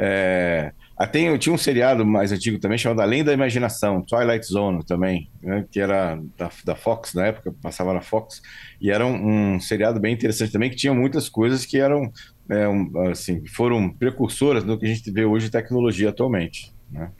É, 0.00 0.72
até 0.96 1.36
tinha 1.38 1.52
um 1.52 1.58
seriado 1.58 2.06
mais 2.06 2.30
antigo 2.30 2.58
também 2.60 2.78
chamado 2.78 3.00
Além 3.00 3.24
da 3.24 3.32
Imaginação, 3.32 4.00
Twilight 4.00 4.46
Zone 4.46 4.84
também, 4.84 5.28
né, 5.42 5.64
que 5.70 5.80
era 5.80 6.16
da, 6.36 6.50
da 6.64 6.74
Fox 6.76 7.14
na 7.14 7.26
época, 7.26 7.52
passava 7.60 7.92
na 7.92 8.00
Fox, 8.00 8.40
e 8.80 8.90
era 8.92 9.04
um, 9.04 9.54
um 9.54 9.60
seriado 9.60 9.98
bem 9.98 10.14
interessante 10.14 10.52
também, 10.52 10.70
que 10.70 10.76
tinha 10.76 10.94
muitas 10.94 11.28
coisas 11.28 11.66
que 11.66 11.78
eram 11.78 12.12
é, 12.48 12.68
um, 12.68 13.10
assim, 13.10 13.44
foram 13.46 13.90
precursoras 13.90 14.64
no 14.64 14.78
que 14.78 14.86
a 14.86 14.88
gente 14.88 15.10
vê 15.10 15.24
hoje 15.24 15.46
de 15.46 15.52
tecnologia 15.52 16.08
atualmente. 16.10 16.72
Né? 16.90 17.10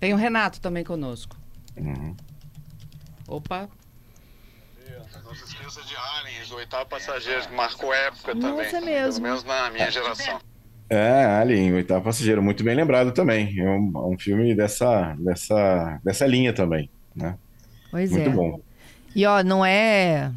Tem 0.00 0.12
o 0.12 0.16
Renato 0.16 0.60
também 0.60 0.84
conosco. 0.84 1.36
Uhum. 1.76 2.16
Opa. 3.28 3.68
Não 5.24 5.34
se 5.34 5.44
esqueça 5.44 5.82
de 5.82 5.94
Aliens, 5.96 6.50
o 6.52 6.56
oitavo 6.56 6.88
passageiro, 6.88 7.42
que 7.48 7.54
marcou 7.54 7.92
época 7.92 8.34
Nossa, 8.34 8.70
também. 8.70 8.94
É 8.94 9.02
mesmo. 9.02 9.22
Pelo 9.22 9.34
menos 9.34 9.44
na 9.44 9.70
minha 9.70 9.90
geração. 9.90 10.40
É, 10.88 11.24
Alien, 11.24 11.72
o 11.72 11.76
oitavo 11.76 12.04
passageiro, 12.04 12.40
muito 12.40 12.62
bem 12.62 12.76
lembrado 12.76 13.12
também. 13.12 13.58
É 13.58 13.68
um, 13.68 14.12
um 14.12 14.18
filme 14.18 14.54
dessa, 14.54 15.16
dessa, 15.18 16.00
dessa 16.04 16.26
linha 16.26 16.52
também, 16.52 16.88
né? 17.14 17.36
Pois 17.90 18.12
muito 18.12 18.22
é. 18.22 18.28
Muito 18.28 18.36
bom. 18.36 18.60
E 19.14 19.26
ó, 19.26 19.42
não 19.42 19.64
é 19.64 20.30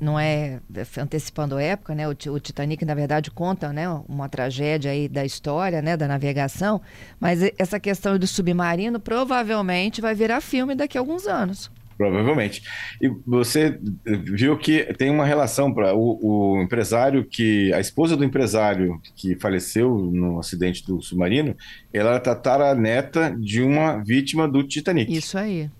não 0.00 0.18
é 0.18 0.60
antecipando 0.98 1.56
a 1.56 1.62
época, 1.62 1.94
né? 1.94 2.08
O, 2.08 2.10
o, 2.10 2.40
Titanic, 2.40 2.84
na 2.84 2.94
verdade, 2.94 3.30
conta 3.30 3.72
né, 3.72 3.88
uma 4.08 4.28
tragédia 4.28 4.90
aí 4.90 5.08
da 5.08 5.24
história, 5.24 5.82
né, 5.82 5.96
da 5.96 6.08
navegação, 6.08 6.80
mas 7.18 7.40
essa 7.58 7.78
questão 7.78 8.18
do 8.18 8.26
submarino 8.26 8.98
provavelmente 8.98 10.00
vai 10.00 10.14
virar 10.14 10.40
filme 10.40 10.74
daqui 10.74 10.96
a 10.96 11.00
alguns 11.00 11.26
anos. 11.26 11.70
Provavelmente. 12.00 12.62
E 12.98 13.10
você 13.26 13.78
viu 14.06 14.56
que 14.56 14.84
tem 14.94 15.10
uma 15.10 15.26
relação 15.26 15.70
para 15.70 15.94
o, 15.94 16.18
o, 16.22 16.62
empresário 16.62 17.26
que. 17.26 17.70
A 17.74 17.80
esposa 17.80 18.16
do 18.16 18.24
empresário 18.24 18.98
que 19.14 19.36
faleceu 19.36 19.98
no 20.10 20.38
acidente 20.38 20.82
do 20.86 21.02
submarino, 21.02 21.54
ela 21.92 22.12
era 22.12 22.20
tataraneta 22.20 23.36
de 23.38 23.60
uma 23.60 24.02
vítima 24.02 24.48
do 24.48 24.62
Titanic. 24.62 25.14
Isso 25.14 25.36
aí. 25.36 25.70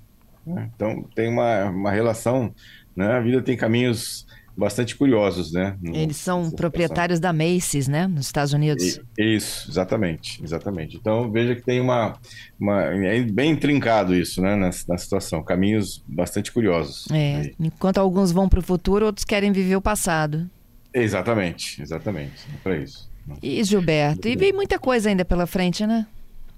Então 0.46 1.04
tem 1.14 1.28
uma, 1.28 1.70
uma 1.70 1.90
relação 1.90 2.54
né? 3.00 3.16
A 3.16 3.20
vida 3.20 3.42
tem 3.42 3.56
caminhos 3.56 4.26
bastante 4.56 4.94
curiosos, 4.94 5.52
né? 5.52 5.76
Eles 5.82 6.18
são 6.18 6.50
proprietários 6.50 7.18
da 7.18 7.32
Macy's, 7.32 7.88
né? 7.88 8.06
Nos 8.06 8.26
Estados 8.26 8.52
Unidos. 8.52 9.00
Isso, 9.18 9.70
exatamente, 9.70 10.42
exatamente. 10.44 10.96
Então 10.96 11.30
veja 11.32 11.54
que 11.54 11.62
tem 11.62 11.80
uma, 11.80 12.18
uma 12.58 12.82
é 12.82 13.22
bem 13.22 13.52
intrincado 13.52 14.14
isso, 14.14 14.42
né? 14.42 14.54
Na, 14.54 14.70
na 14.88 14.98
situação, 14.98 15.42
caminhos 15.42 16.04
bastante 16.06 16.52
curiosos. 16.52 17.06
É. 17.10 17.36
Aí. 17.36 17.54
Enquanto 17.58 17.98
alguns 17.98 18.32
vão 18.32 18.48
para 18.48 18.60
o 18.60 18.62
futuro, 18.62 19.06
outros 19.06 19.24
querem 19.24 19.50
viver 19.50 19.76
o 19.76 19.80
passado. 19.80 20.48
Exatamente, 20.92 21.80
exatamente, 21.80 22.46
é 22.52 22.56
para 22.62 22.76
isso. 22.76 23.08
E 23.42 23.62
Gilberto, 23.62 24.26
e 24.26 24.36
vem 24.36 24.52
muita 24.52 24.78
coisa 24.78 25.08
ainda 25.08 25.24
pela 25.24 25.46
frente, 25.46 25.86
né? 25.86 26.06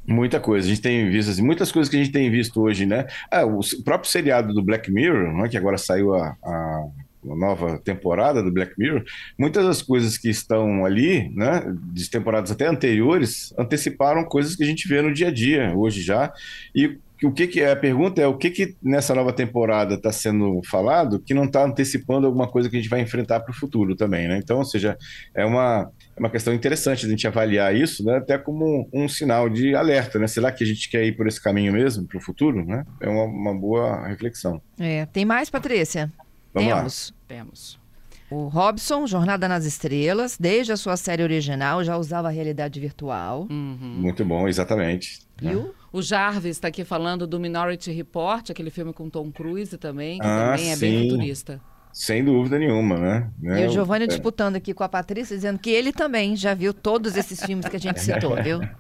Muita 0.06 0.40
coisa. 0.40 0.66
A 0.66 0.68
gente 0.68 0.82
tem 0.82 1.09
visto 1.09 1.30
assim, 1.30 1.42
muitas 1.42 1.71
coisas 1.71 1.88
que 1.88 1.97
a 1.97 2.02
gente 2.02 2.12
tem 2.12 2.30
visto 2.30 2.61
hoje, 2.61 2.85
né? 2.85 3.06
Ah, 3.30 3.44
o 3.44 3.61
próprio 3.85 4.11
seriado 4.11 4.52
do 4.52 4.62
Black 4.62 4.90
Mirror, 4.90 5.32
né, 5.32 5.49
que 5.49 5.56
agora 5.56 5.78
saiu 5.78 6.14
a, 6.14 6.37
a, 6.42 6.87
a, 7.25 7.37
nova 7.37 7.78
temporada 7.78 8.42
do 8.42 8.50
Black 8.50 8.75
Mirror, 8.76 9.04
muitas 9.38 9.64
das 9.64 9.80
coisas 9.80 10.18
que 10.18 10.28
estão 10.28 10.85
ali, 10.85 11.28
né, 11.35 11.62
de 11.92 12.11
temporadas 12.11 12.50
até 12.50 12.66
anteriores, 12.66 13.54
anteciparam 13.56 14.25
coisas 14.25 14.56
que 14.56 14.64
a 14.64 14.66
gente 14.66 14.88
vê 14.88 15.00
no 15.00 15.14
dia 15.14 15.28
a 15.28 15.32
dia, 15.32 15.73
hoje 15.76 16.02
já. 16.02 16.32
E 16.75 16.99
o 17.26 17.33
que, 17.33 17.47
que 17.47 17.61
é 17.61 17.71
a 17.71 17.76
pergunta 17.76 18.21
é 18.21 18.26
o 18.26 18.37
que, 18.37 18.50
que 18.50 18.76
nessa 18.83 19.14
nova 19.14 19.33
temporada 19.33 19.95
está 19.95 20.11
sendo 20.11 20.61
falado 20.69 21.21
que 21.21 21.35
não 21.35 21.45
está 21.45 21.64
antecipando 21.64 22.26
alguma 22.26 22.49
coisa 22.49 22.69
que 22.69 22.76
a 22.76 22.81
gente 22.81 22.88
vai 22.88 23.00
enfrentar 23.00 23.41
para 23.41 23.52
o 23.52 23.55
futuro 23.55 23.95
também, 23.95 24.29
né? 24.29 24.38
Então, 24.38 24.59
ou 24.59 24.64
seja, 24.64 24.97
é 25.35 25.45
uma 25.45 25.91
é 26.17 26.21
uma 26.21 26.31
questão 26.31 26.52
interessante 26.52 27.07
a 27.07 27.09
gente 27.09 27.26
avaliar 27.26 27.75
isso, 27.75 28.05
né, 28.05 28.19
até 28.19 28.37
como 28.37 28.88
um, 28.93 29.05
um, 29.05 29.09
sinal 29.09 29.49
de 29.49 29.75
alerta, 29.75 30.19
né? 30.19 30.26
Será 30.26 30.52
que 30.52 30.62
a 30.62 30.67
gente 30.67 30.91
quer 30.91 31.05
ir 31.05 31.17
por 31.17 31.26
esse 31.26 31.43
caminho 31.43 31.73
mesmo 31.73 32.07
para 32.07 32.19
o 32.19 32.21
futuro, 32.21 32.64
né? 32.64 32.85
É 33.00 33.09
uma, 33.09 33.25
uma, 33.25 33.55
boa 33.55 34.07
reflexão. 34.07 34.61
É, 34.79 35.07
tem 35.07 35.25
mais, 35.25 35.49
Patrícia? 35.49 36.12
Vamos 36.52 36.69
Temos. 36.69 37.14
Lá. 37.14 37.37
Temos. 37.37 37.83
O 38.31 38.49
Robson, 38.49 39.07
Jornada 39.07 39.47
nas 39.47 39.67
Estrelas, 39.67 40.38
desde 40.38 40.73
a 40.73 40.76
sua 40.76 40.97
série 40.97 41.23
original 41.23 41.85
já 41.85 41.97
usava 41.97 42.29
a 42.29 42.31
realidade 42.31 42.81
virtual. 42.81 43.47
Uhum. 43.50 43.97
Muito 43.99 44.25
bom, 44.25 44.49
exatamente. 44.49 45.21
Né? 45.41 45.50
Viu? 45.50 45.75
O 45.92 46.00
Jarvis 46.00 46.52
está 46.52 46.68
aqui 46.68 46.84
falando 46.84 47.26
do 47.26 47.38
Minority 47.38 47.92
Report, 47.92 48.50
aquele 48.50 48.70
filme 48.70 48.92
com 48.92 49.11
Tom 49.11 49.30
Cruise 49.30 49.76
também, 49.76 50.18
que 50.18 50.26
ah, 50.26 50.52
também 50.52 50.70
é 50.70 50.76
sim. 50.76 50.80
bem 50.80 51.11
futurista. 51.11 51.61
Sem 51.92 52.25
dúvida 52.25 52.58
nenhuma, 52.58 52.99
né? 52.99 53.30
E 53.42 53.66
o 53.66 53.70
Giovanni 53.70 54.04
é. 54.04 54.06
disputando 54.06 54.56
aqui 54.56 54.72
com 54.72 54.82
a 54.82 54.88
Patrícia, 54.88 55.37
dizendo 55.37 55.58
que 55.58 55.68
ele 55.68 55.92
também 55.92 56.34
já 56.34 56.54
viu 56.54 56.72
todos 56.72 57.14
esses 57.16 57.44
filmes 57.44 57.68
que 57.68 57.76
a 57.76 57.80
gente 57.80 58.00
citou, 58.00 58.34
viu? 58.42 58.61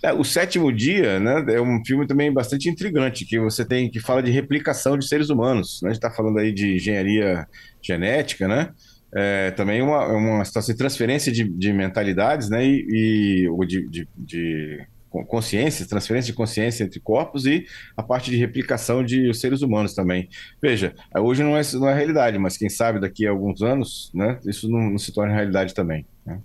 É, 0.00 0.12
o 0.12 0.22
Sétimo 0.22 0.72
Dia, 0.72 1.18
né, 1.18 1.44
é 1.48 1.60
um 1.60 1.84
filme 1.84 2.06
também 2.06 2.32
bastante 2.32 2.68
intrigante, 2.68 3.26
que 3.26 3.36
você 3.40 3.64
tem 3.64 3.90
que 3.90 3.98
fala 3.98 4.22
de 4.22 4.30
replicação 4.30 4.96
de 4.96 5.08
seres 5.08 5.28
humanos. 5.28 5.80
Né? 5.82 5.88
A 5.88 5.92
gente 5.92 5.98
está 5.98 6.08
falando 6.08 6.38
aí 6.38 6.52
de 6.52 6.76
engenharia 6.76 7.44
genética, 7.82 8.46
né? 8.46 8.70
É, 9.12 9.50
também 9.50 9.82
uma, 9.82 10.06
uma 10.06 10.44
situação 10.44 10.72
de 10.72 10.78
transferência 10.78 11.32
de, 11.32 11.42
de 11.42 11.72
mentalidades, 11.72 12.48
né? 12.48 12.64
E, 12.64 12.86
e 12.88 13.48
ou 13.48 13.64
de, 13.64 13.88
de, 13.88 14.08
de 14.16 14.86
consciência, 15.08 15.86
transferência 15.86 16.32
de 16.32 16.36
consciência 16.36 16.84
entre 16.84 17.00
corpos 17.00 17.46
e 17.46 17.66
a 17.96 18.02
parte 18.02 18.30
de 18.30 18.36
replicação 18.36 19.04
de 19.04 19.32
seres 19.34 19.62
humanos 19.62 19.94
também. 19.94 20.28
Veja, 20.60 20.94
hoje 21.16 21.42
não 21.42 21.56
é, 21.56 21.62
não 21.74 21.88
é 21.88 21.94
realidade, 21.94 22.38
mas 22.38 22.56
quem 22.56 22.68
sabe 22.68 23.00
daqui 23.00 23.26
a 23.26 23.30
alguns 23.30 23.62
anos, 23.62 24.10
né, 24.14 24.38
isso 24.44 24.68
não, 24.68 24.90
não 24.90 24.98
se 24.98 25.12
torna 25.12 25.34
realidade 25.34 25.74
também. 25.74 26.04
Né? 26.24 26.38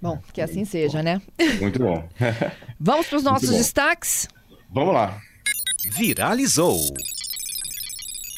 Bom, 0.00 0.20
que 0.32 0.40
assim 0.40 0.64
seja, 0.64 1.02
né? 1.02 1.20
Muito 1.60 1.78
bom. 1.80 2.08
Vamos 2.78 3.08
para 3.08 3.16
os 3.16 3.24
nossos 3.24 3.50
destaques? 3.50 4.28
Vamos 4.70 4.94
lá. 4.94 5.20
Viralizou. 5.96 6.78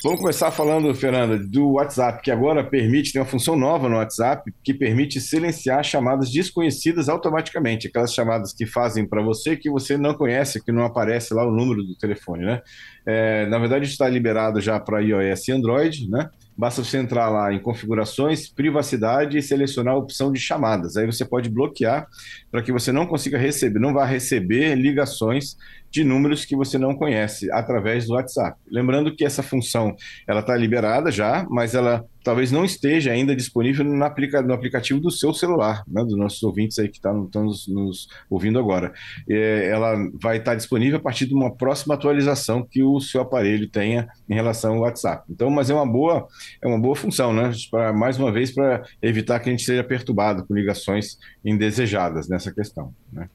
Vamos 0.03 0.19
começar 0.19 0.51
falando, 0.51 0.95
Fernanda, 0.95 1.39
do 1.39 1.73
WhatsApp, 1.73 2.23
que 2.23 2.31
agora 2.31 2.65
permite, 2.65 3.13
tem 3.13 3.21
uma 3.21 3.29
função 3.29 3.55
nova 3.55 3.87
no 3.87 3.97
WhatsApp, 3.97 4.51
que 4.65 4.73
permite 4.73 5.21
silenciar 5.21 5.85
chamadas 5.85 6.31
desconhecidas 6.33 7.07
automaticamente, 7.07 7.87
aquelas 7.87 8.15
chamadas 8.15 8.55
que 8.55 8.65
fazem 8.65 9.07
para 9.07 9.21
você 9.21 9.59
que 9.59 9.69
você 9.69 9.99
não 9.99 10.15
conhece, 10.15 10.65
que 10.65 10.73
não 10.73 10.85
aparece 10.85 11.35
lá 11.35 11.47
o 11.47 11.51
número 11.51 11.83
do 11.83 11.95
telefone, 11.95 12.47
né? 12.47 12.63
É, 13.05 13.45
na 13.49 13.59
verdade, 13.59 13.85
está 13.85 14.09
liberado 14.09 14.59
já 14.59 14.81
para 14.81 15.03
iOS 15.03 15.49
e 15.49 15.53
Android, 15.53 16.09
né? 16.09 16.31
Basta 16.57 16.83
você 16.83 16.97
entrar 16.97 17.29
lá 17.29 17.53
em 17.53 17.59
configurações, 17.59 18.49
privacidade 18.49 19.37
e 19.37 19.43
selecionar 19.43 19.95
a 19.95 19.99
opção 19.99 20.33
de 20.33 20.39
chamadas. 20.39 20.97
Aí 20.97 21.05
você 21.07 21.25
pode 21.27 21.49
bloquear 21.49 22.07
para 22.51 22.63
que 22.63 22.73
você 22.73 22.91
não 22.91 23.07
consiga 23.07 23.39
receber, 23.39 23.79
não 23.79 23.95
vá 23.95 24.05
receber 24.05 24.75
ligações 24.75 25.57
de 25.91 26.05
números 26.05 26.45
que 26.45 26.57
você 26.57 26.79
não 26.79 26.95
conhece 26.95 27.51
através 27.53 28.07
do 28.07 28.15
WhatsApp. 28.15 28.59
Lembrando 28.71 29.15
que 29.15 29.25
essa 29.25 29.43
função 29.43 29.95
ela 30.27 30.41
está 30.41 30.57
liberada 30.57 31.11
já, 31.11 31.47
mas 31.51 31.75
ela 31.75 32.05
talvez 32.23 32.53
não 32.53 32.65
esteja 32.65 33.13
ainda 33.13 33.35
disponível 33.35 33.85
no, 33.85 34.05
aplica 34.05 34.43
no 34.43 34.53
aplicativo 34.53 35.01
do 35.01 35.11
seu 35.11 35.33
celular, 35.33 35.83
né, 35.89 36.05
dos 36.05 36.17
nossos 36.17 36.43
ouvintes 36.43 36.79
aí 36.79 36.89
que 36.89 36.97
estão 36.97 37.29
nos, 37.35 37.67
nos, 37.67 38.09
ouvindo 38.29 38.59
agora. 38.59 38.93
É, 39.29 39.69
ela 39.71 39.97
vai 40.21 40.37
estar 40.37 40.55
disponível 40.55 40.99
a 40.99 41.03
partir 41.03 41.27
de 41.27 41.35
uma 41.35 41.55
próxima 41.55 41.95
atualização 41.95 42.63
que 42.63 42.83
o 42.83 43.01
seu 43.01 43.23
aparelho 43.23 43.69
tenha 43.69 44.09
em 44.29 44.35
relação 44.35 44.75
ao 44.75 44.81
WhatsApp. 44.81 45.25
Então, 45.31 45.51
mas 45.51 45.71
é 45.71 45.75
uma 45.75 45.87
boa, 45.87 46.27
é 46.63 46.69
uma 46.69 46.79
boa 46.79 46.95
função, 46.95 47.33
né? 47.33 47.51
Para 47.71 47.93
mais 47.93 48.19
uma 48.19 48.31
vez 48.31 48.53
para 48.53 48.83
evitar 49.03 49.41
que 49.41 49.49
a 49.49 49.53
gente 49.53 49.65
seja 49.65 49.83
perturbado 49.83 50.47
com 50.47 50.55
ligações 50.55 51.19
indesejadas 51.45 52.29
nessa 52.29 52.53
questão. 52.53 52.95
Né? 53.13 53.29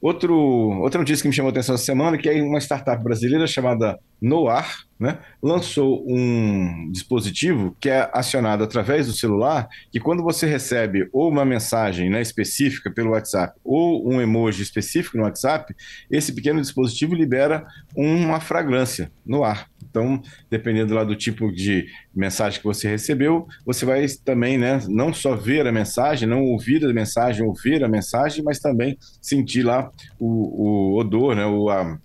Outro, 0.00 0.34
outra 0.34 0.98
notícia 0.98 1.22
que 1.22 1.28
me 1.28 1.34
chamou 1.34 1.50
a 1.50 1.52
atenção 1.52 1.74
essa 1.74 1.84
semana 1.84 2.16
que 2.16 2.28
é 2.28 2.42
uma 2.42 2.58
startup 2.58 3.02
brasileira 3.02 3.46
chamada 3.46 3.98
Noar, 4.20 4.84
né, 5.00 5.18
lançou 5.42 6.04
um 6.06 6.90
dispositivo 6.92 7.74
que 7.80 7.88
é 7.88 8.10
acionado 8.12 8.62
através 8.62 9.06
do 9.06 9.14
celular, 9.14 9.66
que 9.90 9.98
quando 9.98 10.22
você 10.22 10.46
recebe 10.46 11.08
ou 11.10 11.30
uma 11.30 11.44
mensagem 11.44 12.10
né, 12.10 12.20
específica 12.20 12.90
pelo 12.90 13.12
WhatsApp 13.12 13.58
ou 13.64 14.06
um 14.06 14.20
emoji 14.20 14.62
específico 14.62 15.16
no 15.16 15.22
WhatsApp, 15.22 15.74
esse 16.10 16.34
pequeno 16.34 16.60
dispositivo 16.60 17.14
libera 17.14 17.66
uma 17.96 18.40
fragrância 18.40 19.10
no 19.24 19.42
ar. 19.42 19.70
Então, 19.90 20.20
dependendo 20.50 20.94
lá 20.94 21.02
do 21.02 21.16
tipo 21.16 21.50
de 21.50 21.86
mensagem 22.14 22.60
que 22.60 22.66
você 22.66 22.86
recebeu, 22.86 23.48
você 23.64 23.86
vai 23.86 24.06
também, 24.24 24.58
né, 24.58 24.80
não 24.86 25.14
só 25.14 25.34
ver 25.34 25.66
a 25.66 25.72
mensagem, 25.72 26.28
não 26.28 26.44
ouvir 26.44 26.84
a 26.84 26.92
mensagem, 26.92 27.44
ouvir 27.44 27.82
a 27.82 27.88
mensagem, 27.88 28.44
mas 28.44 28.60
também 28.60 28.98
sentir 29.22 29.62
lá 29.62 29.90
o, 30.18 30.26
o 30.26 30.98
odor, 30.98 31.34
né, 31.34 31.46
o, 31.46 31.70
a, 31.70 31.98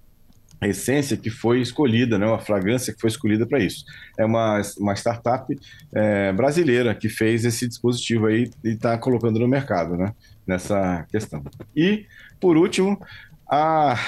a 0.60 0.68
essência 0.68 1.18
que 1.18 1.30
foi 1.30 1.62
escolhida, 1.62 2.18
né, 2.18 2.26
uma 2.26 2.40
fragrância 2.40 2.94
que 2.94 3.00
foi 3.00 3.10
escolhida 3.10 3.46
para 3.46 3.60
isso. 3.60 3.86
É 4.18 4.26
uma, 4.26 4.62
uma 4.78 4.94
startup 4.94 5.56
é, 5.94 6.32
brasileira 6.34 6.96
que 6.96 7.10
fez 7.10 7.46
esse 7.46 7.68
dispositivo 7.68 8.28
aí 8.28 8.50
e 8.64 8.70
está 8.70 8.98
colocando 8.98 9.40
no 9.40 9.48
mercado, 9.48 9.96
né, 9.98 10.14
nessa 10.48 11.06
questão. 11.12 11.44
E, 11.76 12.06
por 12.40 12.58
último, 12.58 13.00
a, 13.50 14.00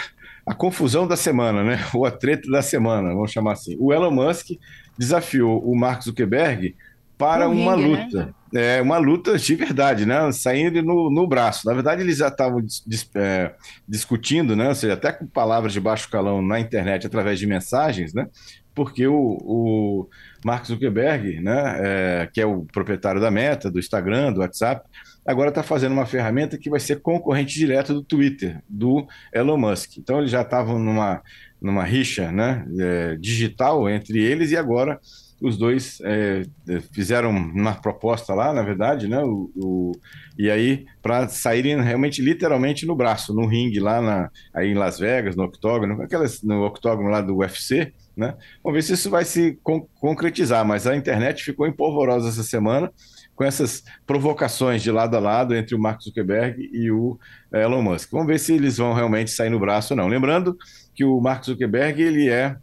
a 0.46 0.54
confusão 0.54 1.08
da 1.08 1.16
semana, 1.16 1.64
né, 1.64 1.80
o 1.94 2.06
atrito 2.06 2.50
da 2.50 2.62
semana, 2.62 3.10
vamos 3.10 3.32
chamar 3.32 3.54
assim. 3.54 3.76
O 3.80 3.94
Elon 3.94 4.12
Musk 4.12 4.52
desafiou 4.98 5.62
o 5.64 5.78
Mark 5.78 6.02
Zuckerberg 6.04 6.76
para 7.18 7.50
uma 7.50 7.76
ringue, 7.76 7.90
né? 7.90 8.04
luta. 8.04 8.26
Né? 8.54 8.78
É 8.78 8.82
uma 8.82 8.98
luta 8.98 9.38
de 9.38 9.56
verdade, 9.56 10.06
né? 10.06 10.32
Saindo 10.32 10.82
no, 10.82 11.10
no 11.10 11.28
braço. 11.28 11.68
Na 11.68 11.74
verdade, 11.74 12.02
eles 12.02 12.18
já 12.18 12.28
estavam 12.28 12.62
dis, 12.62 13.10
é, 13.16 13.54
discutindo, 13.88 14.56
né? 14.56 14.70
Ou 14.70 14.76
seja, 14.76 14.94
até 14.94 15.12
com 15.12 15.26
palavras 15.26 15.74
de 15.74 15.82
baixo 15.82 16.10
calão 16.10 16.42
na 16.42 16.60
internet 16.60 17.06
através 17.06 17.40
de 17.40 17.48
mensagens, 17.48 18.14
né? 18.14 18.28
Porque 18.74 19.08
o, 19.08 19.38
o 19.42 20.10
Mark 20.46 20.66
Zuckerberg, 20.66 21.42
né? 21.42 21.76
É, 21.80 22.30
que 22.32 22.40
é 22.40 22.46
o 22.46 22.66
proprietário 22.72 23.20
da 23.20 23.32
Meta, 23.32 23.70
do 23.70 23.80
Instagram, 23.80 24.32
do 24.32 24.40
WhatsApp, 24.40 24.88
agora 25.26 25.50
está 25.50 25.64
fazendo 25.64 25.92
uma 25.92 26.06
ferramenta 26.06 26.58
que 26.58 26.70
vai 26.70 26.80
ser 26.80 27.02
concorrente 27.02 27.58
direto 27.58 27.94
do 27.94 28.04
Twitter, 28.04 28.62
do 28.70 29.06
Elon 29.34 29.58
Musk. 29.58 29.98
Então, 29.98 30.20
eles 30.20 30.32
já 30.32 30.42
estavam 30.42 30.80
numa, 30.80 31.22
numa 31.62 31.84
rixa, 31.84 32.32
né? 32.32 32.66
É, 32.80 33.18
digital 33.18 33.90
entre 33.90 34.24
eles 34.24 34.52
e 34.52 34.58
agora 34.58 35.00
os 35.42 35.58
dois 35.58 36.00
é, 36.04 36.44
fizeram 36.92 37.30
uma 37.30 37.76
proposta 37.76 38.34
lá, 38.34 38.52
na 38.52 38.64
verdade, 38.64 39.08
né? 39.08 39.22
O, 39.24 39.52
o 39.56 39.92
e 40.38 40.50
aí, 40.50 40.86
para 41.02 41.28
saírem 41.28 41.82
realmente, 41.82 42.22
literalmente 42.22 42.86
no 42.86 42.96
braço, 42.96 43.34
no 43.34 43.46
ringue 43.46 43.80
lá 43.80 44.02
na, 44.02 44.30
aí 44.54 44.70
em 44.70 44.76
Las 44.76 45.00
Vegas, 45.00 45.36
no 45.36 45.44
octógono, 45.44 46.02
aquelas, 46.02 46.42
no 46.42 46.66
octógono 46.66 47.10
lá 47.10 47.22
do 47.22 47.38
UFC, 47.38 47.94
né? 48.16 48.36
Vamos 48.64 48.78
ver 48.78 48.82
se 48.82 48.94
isso 48.94 49.10
vai 49.10 49.26
se 49.26 49.60
con 49.62 49.88
concretizar, 50.00 50.66
mas 50.66 50.88
a 50.88 50.96
internet 50.96 51.44
ficou 51.44 51.68
empolvorosa 51.68 52.30
essa 52.30 52.44
semana 52.44 52.92
com 53.36 53.44
essas 53.44 53.84
provocações 54.08 54.82
de 54.82 54.90
lado 54.90 55.16
a 55.16 55.20
lado 55.20 55.56
entre 55.56 55.76
o 55.76 55.80
Mark 55.80 56.02
Zuckerberg 56.02 56.70
e 56.74 56.90
o 56.90 57.20
Elon 57.54 57.84
Musk. 57.84 58.10
Vamos 58.12 58.26
ver 58.26 58.40
se 58.40 58.54
eles 58.54 58.78
vão 58.78 58.94
realmente 58.94 59.30
sair 59.30 59.52
no 59.52 59.60
braço 59.60 59.94
ou 59.94 59.98
não. 59.98 60.08
Lembrando 60.08 60.58
que 60.96 61.06
o 61.06 61.22
Mark 61.22 61.46
Zuckerberg, 61.46 62.02
ele 62.02 62.28
é 62.28 62.58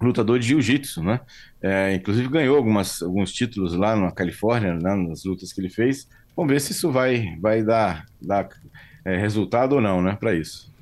lutador 0.00 0.38
de 0.38 0.46
jiu-jitsu, 0.48 1.02
né? 1.02 1.20
É, 1.60 1.94
inclusive 1.94 2.28
ganhou 2.28 2.56
algumas, 2.56 3.02
alguns 3.02 3.32
títulos 3.32 3.74
lá 3.74 3.96
na 3.96 4.12
Califórnia, 4.12 4.74
né, 4.74 4.94
nas 4.94 5.24
lutas 5.24 5.52
que 5.52 5.60
ele 5.60 5.70
fez. 5.70 6.08
Vamos 6.36 6.52
ver 6.52 6.60
se 6.60 6.72
isso 6.72 6.90
vai, 6.90 7.36
vai 7.40 7.64
dar, 7.64 8.06
dar 8.22 8.48
é, 9.04 9.16
resultado 9.16 9.74
ou 9.74 9.80
não, 9.80 10.00
né, 10.00 10.16
para 10.18 10.34
isso. 10.34 10.72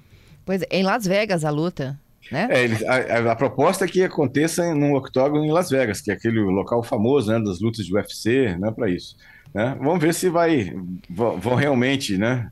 Pois 0.45 0.63
é, 0.63 0.67
em 0.71 0.83
Las 0.83 1.07
Vegas 1.07 1.45
a 1.45 1.51
luta, 1.51 1.99
né? 2.31 2.49
É, 2.51 2.65
ele, 2.65 2.87
a, 2.87 3.33
a, 3.33 3.37
proposta 3.37 3.85
é 3.85 3.89
que 3.89 4.03
aconteça 4.03 4.75
num 4.75 4.95
octógono 4.95 5.45
em 5.45 5.51
Las 5.51 5.71
Vegas, 5.71 6.01
que 6.01 6.11
é 6.11 6.15
aquele 6.15 6.41
local 6.41 6.83
famoso, 6.83 7.33
né, 7.33 7.41
das 7.41 7.61
lutas 7.61 7.87
de 7.87 7.95
UFC, 7.95 8.57
né, 8.59 8.71
para 8.71 8.91
isso. 8.91 9.17
Né? 9.55 9.77
Vamos 9.81 10.01
ver 10.01 10.13
se 10.13 10.29
vai, 10.29 10.75
vão 11.09 11.55
realmente, 11.55 12.19
né, 12.19 12.51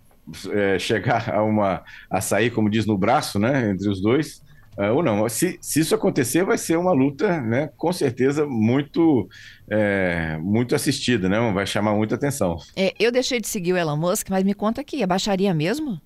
é, 0.50 0.78
chegar 0.78 1.28
a 1.28 1.42
uma 1.42 1.82
a 2.08 2.22
sair, 2.22 2.50
como 2.50 2.70
diz 2.70 2.86
no 2.86 2.96
braço, 2.96 3.38
né, 3.38 3.70
entre 3.70 3.90
os 3.90 4.00
dois 4.00 4.42
Uh, 4.76 4.92
ou 4.94 5.02
não. 5.02 5.28
Se, 5.28 5.58
se, 5.60 5.80
isso 5.80 5.94
acontecer, 5.94 6.44
vai 6.44 6.58
ser 6.58 6.76
uma 6.76 6.92
luta, 6.92 7.40
né, 7.40 7.70
com 7.76 7.92
certeza, 7.92 8.44
muito, 8.44 9.28
é, 9.70 10.36
muito 10.40 10.74
assistida, 10.74 11.28
né? 11.28 11.38
Vai 11.52 11.66
chamar 11.66 11.94
muita 11.94 12.16
atenção. 12.16 12.56
É, 12.76 12.92
eu 12.98 13.12
deixei 13.12 13.40
de 13.40 13.46
seguir 13.46 13.72
o 13.72 13.76
Elon 13.76 13.96
Musk, 13.96 14.28
mas 14.30 14.42
me 14.42 14.54
conta 14.54 14.80
aqui, 14.80 15.02
abaixaria 15.02 15.54
mesmo? 15.54 16.00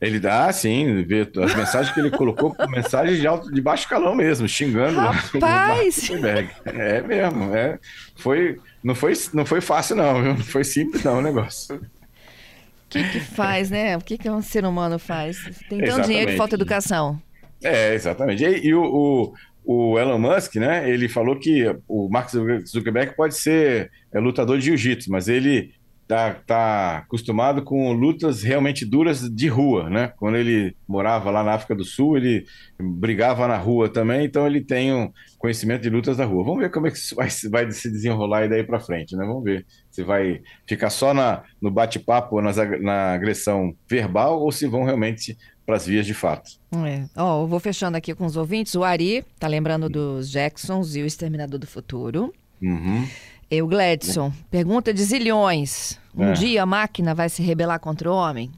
Ele 0.00 0.20
dá, 0.20 0.52
sim, 0.52 1.02
vê 1.04 1.26
as 1.42 1.54
mensagens 1.54 1.92
que 1.92 2.00
ele 2.00 2.10
colocou, 2.10 2.54
mensagens 2.68 3.18
de 3.18 3.26
alto, 3.26 3.50
de 3.50 3.60
baixo 3.60 3.88
calão 3.88 4.14
mesmo, 4.14 4.46
xingando 4.46 4.98
Rapaz! 4.98 6.10
É 6.66 7.00
mesmo, 7.00 7.54
é. 7.54 7.78
Foi, 8.16 8.58
não, 8.82 8.94
foi, 8.94 9.14
não 9.32 9.46
foi 9.46 9.60
fácil, 9.60 9.96
não, 9.96 10.22
viu? 10.22 10.34
Não 10.34 10.44
foi 10.44 10.64
simples, 10.64 11.02
não, 11.02 11.18
o 11.18 11.22
negócio. 11.22 11.76
O 11.76 12.88
que, 12.88 13.02
que 13.10 13.20
faz, 13.20 13.70
né? 13.70 13.96
O 13.96 14.00
que, 14.00 14.16
que 14.16 14.30
um 14.30 14.42
ser 14.42 14.64
humano 14.64 14.98
faz? 14.98 15.38
Tem 15.68 15.80
tanto 15.80 16.06
dinheiro 16.06 16.30
que 16.30 16.36
falta 16.36 16.54
educação. 16.54 17.20
É, 17.62 17.94
exatamente. 17.94 18.44
E, 18.44 18.66
e 18.66 18.74
o, 18.74 18.82
o, 18.84 19.34
o, 19.64 19.98
Elon 19.98 20.18
Musk, 20.18 20.56
né? 20.56 20.88
Ele 20.88 21.08
falou 21.08 21.38
que 21.38 21.64
o 21.88 22.08
Mark 22.08 22.30
Zuckerberg 22.66 23.14
pode 23.16 23.34
ser 23.34 23.90
é, 24.12 24.20
lutador 24.20 24.58
de 24.58 24.66
jiu-jitsu, 24.66 25.10
mas 25.10 25.28
ele 25.28 25.72
tá, 26.06 26.34
tá 26.46 26.98
acostumado 26.98 27.62
com 27.62 27.92
lutas 27.92 28.42
realmente 28.42 28.84
duras 28.86 29.28
de 29.28 29.48
rua, 29.48 29.90
né? 29.90 30.12
Quando 30.16 30.36
ele 30.36 30.76
morava 30.86 31.30
lá 31.30 31.42
na 31.42 31.54
África 31.54 31.74
do 31.74 31.84
Sul, 31.84 32.16
ele 32.16 32.44
brigava 32.78 33.48
na 33.48 33.56
rua 33.56 33.88
também, 33.88 34.24
então 34.24 34.46
ele 34.46 34.60
tem 34.60 34.92
um 34.94 35.10
conhecimento 35.38 35.82
de 35.82 35.90
lutas 35.90 36.16
da 36.16 36.24
rua. 36.24 36.44
Vamos 36.44 36.60
ver 36.60 36.70
como 36.70 36.86
é 36.86 36.90
que 36.90 36.98
isso 36.98 37.16
vai, 37.16 37.28
vai 37.50 37.70
se 37.72 37.90
desenrolar 37.90 38.48
daí 38.48 38.62
para 38.62 38.80
frente, 38.80 39.16
né? 39.16 39.24
Vamos 39.26 39.42
ver 39.42 39.66
se 39.90 40.02
vai 40.02 40.40
ficar 40.66 40.90
só 40.90 41.12
na, 41.12 41.42
no 41.60 41.70
bate-papo, 41.70 42.40
na 42.40 43.12
agressão 43.12 43.74
verbal, 43.88 44.40
ou 44.40 44.52
se 44.52 44.66
vão 44.66 44.84
realmente 44.84 45.36
para 45.66 45.76
as 45.76 45.84
vias 45.84 46.06
de 46.06 46.14
fato. 46.14 46.52
É. 46.86 47.04
Oh, 47.20 47.42
eu 47.42 47.46
vou 47.48 47.58
fechando 47.58 47.96
aqui 47.96 48.14
com 48.14 48.24
os 48.24 48.36
ouvintes. 48.36 48.74
O 48.76 48.84
Ari 48.84 49.24
tá 49.38 49.48
lembrando 49.48 49.88
dos 49.88 50.30
Jacksons 50.30 50.94
e 50.94 51.02
o 51.02 51.06
Exterminador 51.06 51.58
do 51.58 51.66
Futuro. 51.66 52.32
Uhum. 52.62 53.06
E 53.50 53.60
o 53.60 53.66
Gladson, 53.66 54.32
pergunta 54.50 54.94
de 54.94 55.02
zilhões. 55.02 55.98
Um 56.16 56.24
é. 56.24 56.32
dia 56.32 56.62
a 56.62 56.66
máquina 56.66 57.14
vai 57.14 57.28
se 57.28 57.42
rebelar 57.42 57.80
contra 57.80 58.10
o 58.10 58.14
homem? 58.14 58.50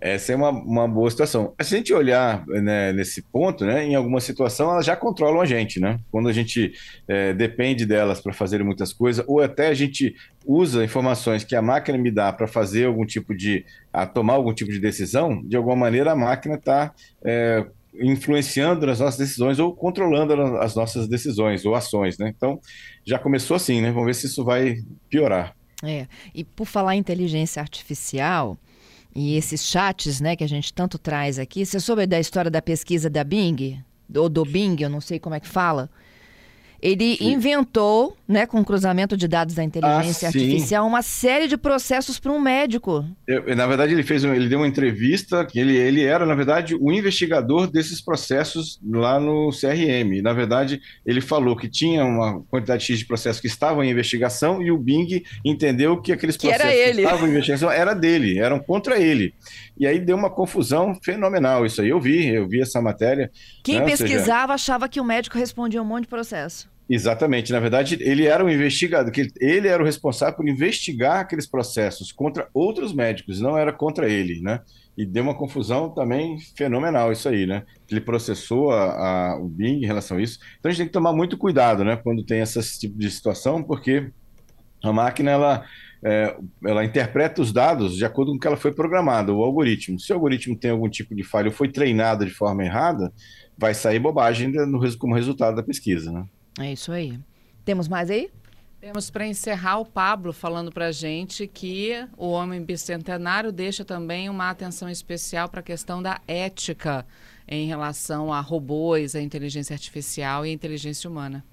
Essa 0.00 0.32
é 0.32 0.36
uma, 0.36 0.50
uma 0.50 0.86
boa 0.86 1.10
situação. 1.10 1.54
Se 1.60 1.74
a 1.74 1.78
gente 1.78 1.92
olhar 1.92 2.46
né, 2.46 2.92
nesse 2.92 3.20
ponto, 3.20 3.64
né, 3.64 3.84
em 3.84 3.96
alguma 3.96 4.20
situação 4.20 4.70
elas 4.70 4.86
já 4.86 4.94
controlam 4.94 5.40
a 5.40 5.44
gente, 5.44 5.80
né? 5.80 5.98
Quando 6.10 6.28
a 6.28 6.32
gente 6.32 6.72
é, 7.08 7.32
depende 7.32 7.84
delas 7.84 8.20
para 8.20 8.32
fazer 8.32 8.62
muitas 8.62 8.92
coisas, 8.92 9.24
ou 9.26 9.40
até 9.40 9.68
a 9.68 9.74
gente 9.74 10.14
usa 10.46 10.84
informações 10.84 11.42
que 11.42 11.56
a 11.56 11.62
máquina 11.62 11.98
me 11.98 12.12
dá 12.12 12.32
para 12.32 12.46
fazer 12.46 12.86
algum 12.86 13.04
tipo 13.04 13.34
de. 13.34 13.64
a 13.92 14.06
tomar 14.06 14.34
algum 14.34 14.54
tipo 14.54 14.70
de 14.70 14.78
decisão, 14.78 15.42
de 15.44 15.56
alguma 15.56 15.76
maneira 15.76 16.12
a 16.12 16.16
máquina 16.16 16.54
está 16.54 16.94
é, 17.24 17.66
influenciando 18.00 18.86
nas 18.86 19.00
nossas 19.00 19.18
decisões 19.18 19.58
ou 19.58 19.74
controlando 19.74 20.32
as 20.58 20.76
nossas 20.76 21.08
decisões 21.08 21.64
ou 21.64 21.74
ações, 21.74 22.16
né? 22.18 22.32
Então 22.34 22.60
já 23.04 23.18
começou 23.18 23.56
assim, 23.56 23.80
né? 23.80 23.90
Vamos 23.90 24.06
ver 24.06 24.14
se 24.14 24.26
isso 24.26 24.44
vai 24.44 24.76
piorar. 25.10 25.56
É, 25.82 26.06
e 26.34 26.44
por 26.44 26.66
falar 26.66 26.96
em 26.96 26.98
inteligência 26.98 27.60
artificial 27.60 28.58
e 29.14 29.36
esses 29.36 29.64
chats, 29.64 30.20
né, 30.20 30.36
que 30.36 30.44
a 30.44 30.48
gente 30.48 30.72
tanto 30.72 30.98
traz 30.98 31.38
aqui. 31.38 31.64
Você 31.64 31.80
soube 31.80 32.06
da 32.06 32.20
história 32.20 32.50
da 32.50 32.62
pesquisa 32.62 33.08
da 33.08 33.24
Bing? 33.24 33.82
Ou 34.14 34.28
do 34.28 34.44
Bing, 34.44 34.76
eu 34.80 34.90
não 34.90 35.00
sei 35.00 35.18
como 35.18 35.34
é 35.34 35.40
que 35.40 35.48
fala. 35.48 35.90
Ele 36.80 37.16
Sim. 37.16 37.32
inventou 37.32 38.16
né, 38.28 38.46
com 38.46 38.60
o 38.60 38.64
cruzamento 38.64 39.16
de 39.16 39.26
dados 39.26 39.54
da 39.54 39.64
inteligência 39.64 40.26
ah, 40.26 40.28
artificial, 40.28 40.86
uma 40.86 41.00
série 41.00 41.48
de 41.48 41.56
processos 41.56 42.18
para 42.18 42.30
um 42.30 42.38
médico. 42.38 43.02
Eu, 43.26 43.56
na 43.56 43.66
verdade, 43.66 43.94
ele 43.94 44.02
fez, 44.02 44.22
ele 44.22 44.50
deu 44.50 44.58
uma 44.58 44.68
entrevista 44.68 45.46
que 45.46 45.58
ele, 45.58 45.74
ele 45.74 46.04
era, 46.04 46.26
na 46.26 46.34
verdade, 46.34 46.76
o 46.78 46.92
investigador 46.92 47.66
desses 47.66 48.02
processos 48.02 48.78
lá 48.84 49.18
no 49.18 49.48
CRM. 49.50 50.20
Na 50.22 50.34
verdade, 50.34 50.78
ele 51.06 51.22
falou 51.22 51.56
que 51.56 51.70
tinha 51.70 52.04
uma 52.04 52.42
quantidade 52.50 52.84
X 52.84 52.98
de 52.98 53.06
processos 53.06 53.40
que 53.40 53.46
estavam 53.46 53.82
em 53.82 53.90
investigação 53.90 54.62
e 54.62 54.70
o 54.70 54.76
Bing 54.76 55.22
entendeu 55.42 55.98
que 56.02 56.12
aqueles 56.12 56.36
que 56.36 56.48
processos 56.48 56.96
que 56.96 57.00
estavam 57.00 57.26
em 57.26 57.30
investigação 57.30 57.70
era 57.70 57.94
dele, 57.94 58.38
eram 58.38 58.60
contra 58.60 59.00
ele. 59.00 59.32
E 59.78 59.86
aí 59.86 59.98
deu 59.98 60.16
uma 60.16 60.28
confusão 60.28 60.94
fenomenal 61.02 61.64
isso 61.64 61.80
aí. 61.80 61.88
Eu 61.88 61.98
vi, 62.00 62.26
eu 62.26 62.46
vi 62.46 62.60
essa 62.60 62.82
matéria. 62.82 63.30
Quem 63.64 63.80
né? 63.80 63.86
pesquisava 63.86 64.52
seja... 64.52 64.72
achava 64.72 64.88
que 64.88 65.00
o 65.00 65.04
médico 65.04 65.38
respondia 65.38 65.80
um 65.80 65.86
monte 65.86 66.02
de 66.02 66.08
processo. 66.08 66.68
Exatamente. 66.88 67.52
Na 67.52 67.60
verdade, 67.60 67.98
ele 68.00 68.26
era 68.26 68.42
o 68.42 68.48
investigado, 68.48 69.10
que 69.12 69.28
ele 69.38 69.68
era 69.68 69.82
o 69.82 69.86
responsável 69.86 70.34
por 70.34 70.48
investigar 70.48 71.20
aqueles 71.20 71.46
processos 71.46 72.10
contra 72.10 72.48
outros 72.54 72.94
médicos, 72.94 73.40
não 73.40 73.58
era 73.58 73.72
contra 73.72 74.08
ele, 74.08 74.40
né? 74.40 74.60
E 74.96 75.04
deu 75.04 75.22
uma 75.22 75.34
confusão 75.34 75.90
também 75.90 76.38
fenomenal 76.56 77.12
isso 77.12 77.28
aí, 77.28 77.46
né? 77.46 77.64
Ele 77.90 78.00
processou 78.00 78.70
a, 78.70 79.32
a, 79.32 79.38
o 79.38 79.48
Bing 79.48 79.82
em 79.82 79.86
relação 79.86 80.16
a 80.16 80.22
isso. 80.22 80.38
Então 80.58 80.70
a 80.70 80.72
gente 80.72 80.78
tem 80.78 80.86
que 80.86 80.92
tomar 80.92 81.12
muito 81.12 81.36
cuidado, 81.36 81.84
né? 81.84 81.94
Quando 81.96 82.24
tem 82.24 82.40
esse 82.40 82.80
tipo 82.80 82.98
de 82.98 83.10
situação, 83.10 83.62
porque 83.62 84.10
a 84.82 84.92
máquina 84.92 85.30
ela, 85.30 85.64
é, 86.02 86.36
ela 86.64 86.84
interpreta 86.84 87.42
os 87.42 87.52
dados 87.52 87.96
de 87.96 88.04
acordo 88.04 88.30
com 88.30 88.38
o 88.38 88.40
que 88.40 88.46
ela 88.46 88.56
foi 88.56 88.72
programada, 88.72 89.32
o 89.32 89.44
algoritmo. 89.44 90.00
Se 90.00 90.10
o 90.10 90.14
algoritmo 90.16 90.56
tem 90.56 90.70
algum 90.70 90.88
tipo 90.88 91.14
de 91.14 91.22
falha 91.22 91.48
ou 91.48 91.54
foi 91.54 91.68
treinado 91.68 92.24
de 92.24 92.32
forma 92.32 92.64
errada, 92.64 93.12
vai 93.58 93.74
sair 93.74 93.98
bobagem 93.98 94.48
no, 94.48 94.98
como 94.98 95.14
resultado 95.14 95.54
da 95.54 95.62
pesquisa, 95.62 96.10
né? 96.10 96.24
É 96.58 96.72
isso 96.72 96.92
aí. 96.92 97.18
Temos 97.64 97.88
mais 97.88 98.10
aí? 98.10 98.30
Temos 98.80 99.10
para 99.10 99.26
encerrar 99.26 99.78
o 99.78 99.84
Pablo 99.84 100.32
falando 100.32 100.70
para 100.70 100.86
a 100.86 100.92
gente 100.92 101.48
que 101.48 101.92
o 102.16 102.28
Homem 102.30 102.62
Bicentenário 102.62 103.50
deixa 103.50 103.84
também 103.84 104.30
uma 104.30 104.50
atenção 104.50 104.88
especial 104.88 105.48
para 105.48 105.58
a 105.58 105.64
questão 105.64 106.00
da 106.00 106.20
ética 106.28 107.04
em 107.48 107.66
relação 107.66 108.32
a 108.32 108.40
robôs, 108.40 109.16
a 109.16 109.20
inteligência 109.20 109.74
artificial 109.74 110.46
e 110.46 110.50
a 110.50 110.52
inteligência 110.52 111.10
humana. 111.10 111.44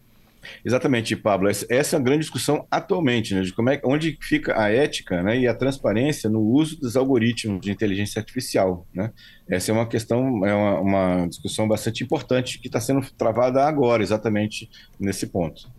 Exatamente, 0.64 1.16
Pablo. 1.16 1.50
Essa 1.50 1.96
é 1.96 2.00
uma 2.00 2.06
grande 2.06 2.22
discussão 2.22 2.66
atualmente, 2.70 3.34
né, 3.34 3.42
de 3.42 3.54
como 3.54 3.70
é, 3.70 3.80
onde 3.84 4.18
fica 4.22 4.60
a 4.60 4.70
ética 4.70 5.22
né, 5.24 5.40
e 5.40 5.48
a 5.48 5.54
transparência 5.54 6.30
no 6.30 6.42
uso 6.42 6.80
dos 6.80 6.96
algoritmos 6.96 7.62
de 7.62 7.72
inteligência 7.72 8.20
artificial. 8.20 8.88
Né? 8.94 9.12
Essa 9.50 9.72
é 9.72 9.74
uma 9.74 9.88
questão, 9.88 10.46
é 10.46 10.54
uma, 10.54 10.80
uma 10.80 11.28
discussão 11.28 11.68
bastante 11.68 12.04
importante 12.04 12.60
que 12.60 12.68
está 12.68 12.80
sendo 12.80 13.02
travada 13.18 13.64
agora, 13.64 14.04
exatamente 14.04 14.70
nesse 15.00 15.28
ponto. 15.28 15.70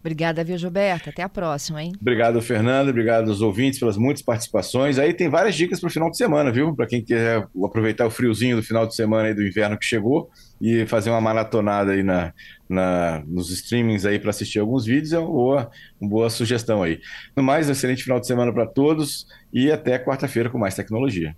Obrigada, 0.00 0.42
viu, 0.42 0.56
Gilberto? 0.56 1.10
Até 1.10 1.22
a 1.22 1.28
próxima, 1.28 1.82
hein? 1.82 1.92
Obrigado, 2.00 2.40
Fernando. 2.40 2.88
Obrigado 2.88 3.28
aos 3.28 3.42
ouvintes 3.42 3.78
pelas 3.78 3.98
muitas 3.98 4.22
participações. 4.22 4.98
Aí 4.98 5.12
tem 5.12 5.28
várias 5.28 5.54
dicas 5.54 5.78
para 5.78 5.88
o 5.88 5.90
final 5.90 6.10
de 6.10 6.16
semana, 6.16 6.50
viu? 6.50 6.74
Para 6.74 6.86
quem 6.86 7.04
quer 7.04 7.46
aproveitar 7.62 8.06
o 8.06 8.10
friozinho 8.10 8.56
do 8.56 8.62
final 8.62 8.86
de 8.86 8.94
semana 8.94 9.28
e 9.28 9.34
do 9.34 9.46
inverno 9.46 9.78
que 9.78 9.84
chegou 9.84 10.30
e 10.58 10.86
fazer 10.86 11.10
uma 11.10 11.20
maratonada 11.20 11.92
aí 11.92 12.02
na, 12.02 12.32
na, 12.70 13.22
nos 13.26 13.50
streamings 13.50 14.06
aí 14.06 14.18
para 14.18 14.30
assistir 14.30 14.60
alguns 14.60 14.86
vídeos 14.86 15.12
é 15.12 15.18
uma 15.18 15.26
boa, 15.28 15.70
uma 16.00 16.08
boa 16.08 16.30
sugestão 16.30 16.82
aí. 16.82 17.00
No 17.36 17.42
mais, 17.42 17.68
um 17.68 17.72
excelente 17.72 18.04
final 18.04 18.20
de 18.20 18.26
semana 18.26 18.52
para 18.52 18.66
todos 18.66 19.26
e 19.52 19.70
até 19.72 19.98
quarta-feira 19.98 20.48
com 20.48 20.58
mais 20.58 20.74
tecnologia. 20.74 21.36